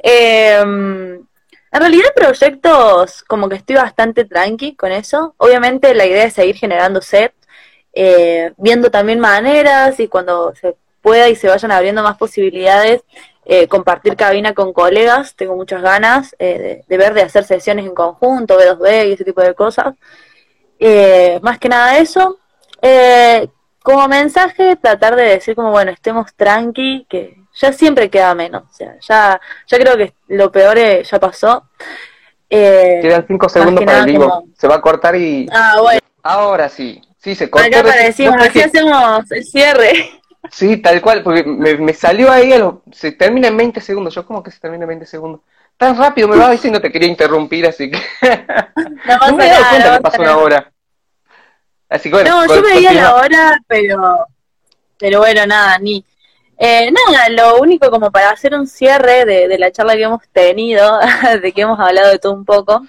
[0.08, 5.34] Em, en realidad proyectos como que estoy bastante tranqui con eso.
[5.38, 7.34] Obviamente la idea es seguir generando set,
[7.92, 13.02] eh, viendo también maneras y cuando se pueda y se vayan abriendo más posibilidades,
[13.46, 17.96] eh, compartir cabina con colegas, tengo muchas ganas eh, de, ver, de hacer sesiones en
[17.96, 19.96] conjunto, B2B y ese tipo de cosas.
[20.80, 22.38] Eh, más que nada eso.
[23.84, 28.64] como mensaje, tratar de decir como, bueno, estemos tranqui, que ya siempre queda menos.
[28.64, 31.70] O sea, ya, ya creo que lo peor ya pasó.
[32.50, 34.46] Quedan cinco segundos para el vivo.
[34.58, 35.48] Se va a cortar y...
[35.52, 36.00] Ah, bueno.
[36.24, 37.02] Ahora sí.
[37.18, 37.80] Sí, se corta.
[37.80, 40.22] Acá decimos, así hacemos el cierre.
[40.52, 42.54] Sí, tal cual, porque me, salió ahí,
[42.92, 44.14] se termina en 20 segundos.
[44.14, 45.42] Yo, como que se termina en 20 segundos?
[45.78, 48.00] Tan rápido me va diciendo te quería interrumpir, así que.
[48.76, 50.72] No, me he dado cuenta que pasó una hora.
[51.90, 54.28] Así que bueno, no, yo veía la hora, pero.
[54.98, 56.04] Pero bueno, nada, ni.
[56.58, 60.28] Eh, nada, lo único como para hacer un cierre de, de la charla que hemos
[60.30, 61.00] tenido,
[61.42, 62.82] de que hemos hablado de todo un poco.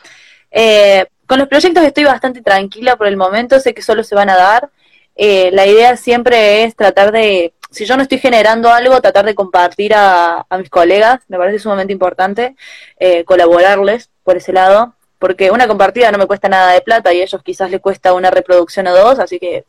[0.51, 4.31] Eh, con los proyectos estoy bastante tranquila por el momento, sé que solo se van
[4.31, 4.71] a dar.
[5.17, 9.35] Eh, la idea siempre es tratar de, si yo no estoy generando algo, tratar de
[9.35, 12.55] compartir a, mis colegas, me parece sumamente importante,
[12.99, 17.21] eh, colaborarles por ese lado, porque una compartida no me cuesta nada de plata y
[17.21, 19.65] a ellos quizás les cuesta una reproducción o dos, así que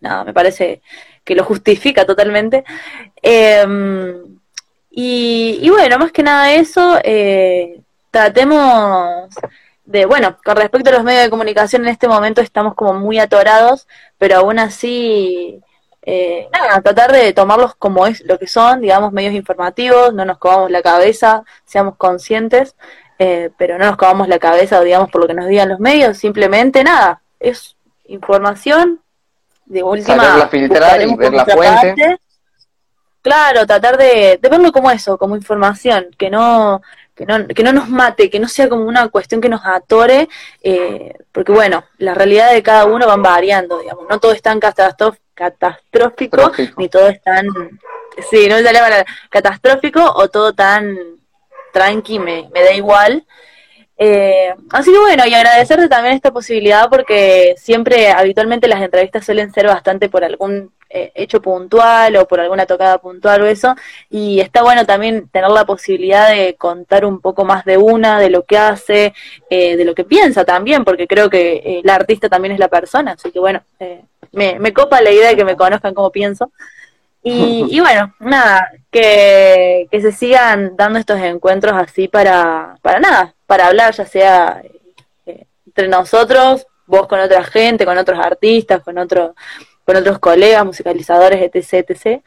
[0.00, 0.80] nada, me parece
[1.24, 2.64] que lo justifica totalmente.
[4.96, 7.80] Y, y, bueno, más que nada eso, eh,
[8.12, 9.28] tratemos
[9.84, 13.18] de, bueno, con respecto a los medios de comunicación en este momento estamos como muy
[13.18, 15.60] atorados, pero aún así,
[16.02, 20.38] eh, nada, tratar de tomarlos como es lo que son, digamos, medios informativos, no nos
[20.38, 22.76] comamos la cabeza, seamos conscientes,
[23.18, 26.18] eh, pero no nos comamos la cabeza, digamos, por lo que nos digan los medios,
[26.18, 29.00] simplemente nada, es información
[29.66, 30.38] de última.
[30.38, 32.18] la filtrar y ver la fuente.
[33.22, 36.82] Claro, tratar de, de verlo como eso, como información, que no
[37.14, 40.28] que no, que no nos mate, que no sea como una cuestión que nos atore,
[40.62, 44.58] eh, porque bueno, las realidades de cada uno van variando, digamos, no todo es tan
[44.58, 47.46] catastrófico, ni todo es tan,
[48.30, 50.98] sí, no sale para catastrófico o todo tan
[51.72, 53.24] tranqui, me, me da igual.
[53.96, 59.52] Eh, así que bueno, y agradecerte también esta posibilidad porque siempre, habitualmente las entrevistas suelen
[59.52, 63.74] ser bastante por algún eh, hecho puntual o por alguna tocada puntual o eso,
[64.10, 68.30] y está bueno también tener la posibilidad de contar un poco más de una, de
[68.30, 69.12] lo que hace,
[69.50, 72.68] eh, de lo que piensa también, porque creo que eh, la artista también es la
[72.68, 73.62] persona, así que bueno,
[74.30, 76.52] me, me copa la idea de que me conozcan como pienso.
[77.24, 83.34] Y, y bueno, nada, que, que se sigan dando estos encuentros así para, para nada,
[83.46, 84.62] para hablar, ya sea
[85.26, 89.34] eh, entre nosotros, vos con otra gente, con otros artistas, con, otro,
[89.84, 92.22] con otros colegas, musicalizadores, etc, etc.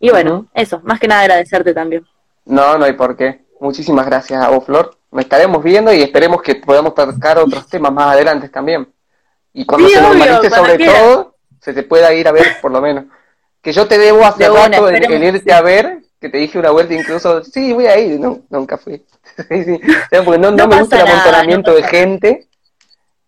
[0.00, 2.06] Y bueno, eso, más que nada agradecerte también.
[2.44, 3.44] No, no hay por qué.
[3.60, 4.96] Muchísimas gracias a vos, Flor.
[5.10, 8.86] Nos estaremos viendo y esperemos que podamos tocar otros temas más adelante también.
[9.52, 13.06] Y cuando se normalice sobre todo, se te pueda ir a ver por lo menos.
[13.66, 16.94] Que yo te debo hace rato el, irte a ver, que te dije una vuelta
[16.94, 19.04] incluso, sí, voy a ir, no, nunca fui.
[19.36, 22.46] porque no, me gusta el amontonamiento de gente.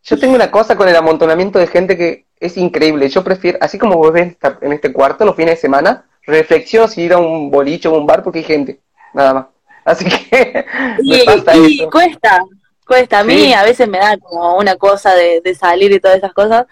[0.05, 3.09] Yo tengo una cosa con el amontonamiento de gente que es increíble.
[3.09, 7.03] Yo prefiero, así como vos ves en este cuarto los fines de semana, reflexiono si
[7.03, 8.79] ir a un bolicho o un bar porque hay gente,
[9.13, 9.47] nada más.
[9.85, 10.65] Así que
[11.03, 12.45] y, cuesta,
[12.87, 13.19] cuesta.
[13.19, 16.33] A mí a veces me da como una cosa de, de salir y todas esas
[16.33, 16.67] cosas,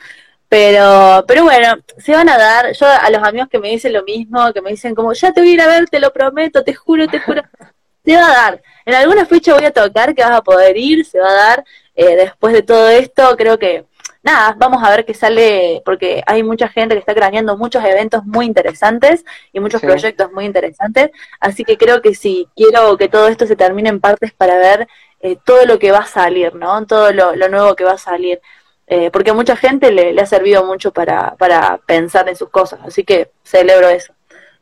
[0.49, 2.73] pero, pero bueno, se van a dar.
[2.73, 5.41] Yo a los amigos que me dicen lo mismo, que me dicen como, ya te
[5.41, 7.43] voy a ir a ver, te lo prometo, te juro, te juro.
[8.05, 8.63] Se va a dar.
[8.85, 11.65] En alguna fecha voy a tocar que vas a poder ir, se va a dar.
[11.97, 13.85] Eh, después de todo esto, creo que,
[14.23, 18.25] nada, vamos a ver qué sale, porque hay mucha gente que está craneando muchos eventos
[18.25, 21.11] muy interesantes y muchos proyectos muy interesantes.
[21.41, 24.87] Así que creo que sí, quiero que todo esto se termine en partes para ver
[25.21, 26.87] eh, todo lo que va a salir, ¿no?
[26.87, 28.41] Todo lo, lo nuevo que va a salir.
[28.89, 32.79] Eh, porque a mucha gente le, ha servido mucho para, para pensar en sus cosas,
[32.85, 34.13] así que celebro eso.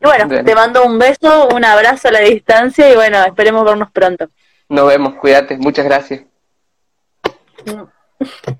[0.00, 3.90] Y bueno, te mando un beso, un abrazo a la distancia y bueno, esperemos vernos
[3.90, 4.28] pronto.
[4.68, 6.22] Nos vemos, cuídate, muchas gracias.
[7.66, 8.52] Mm.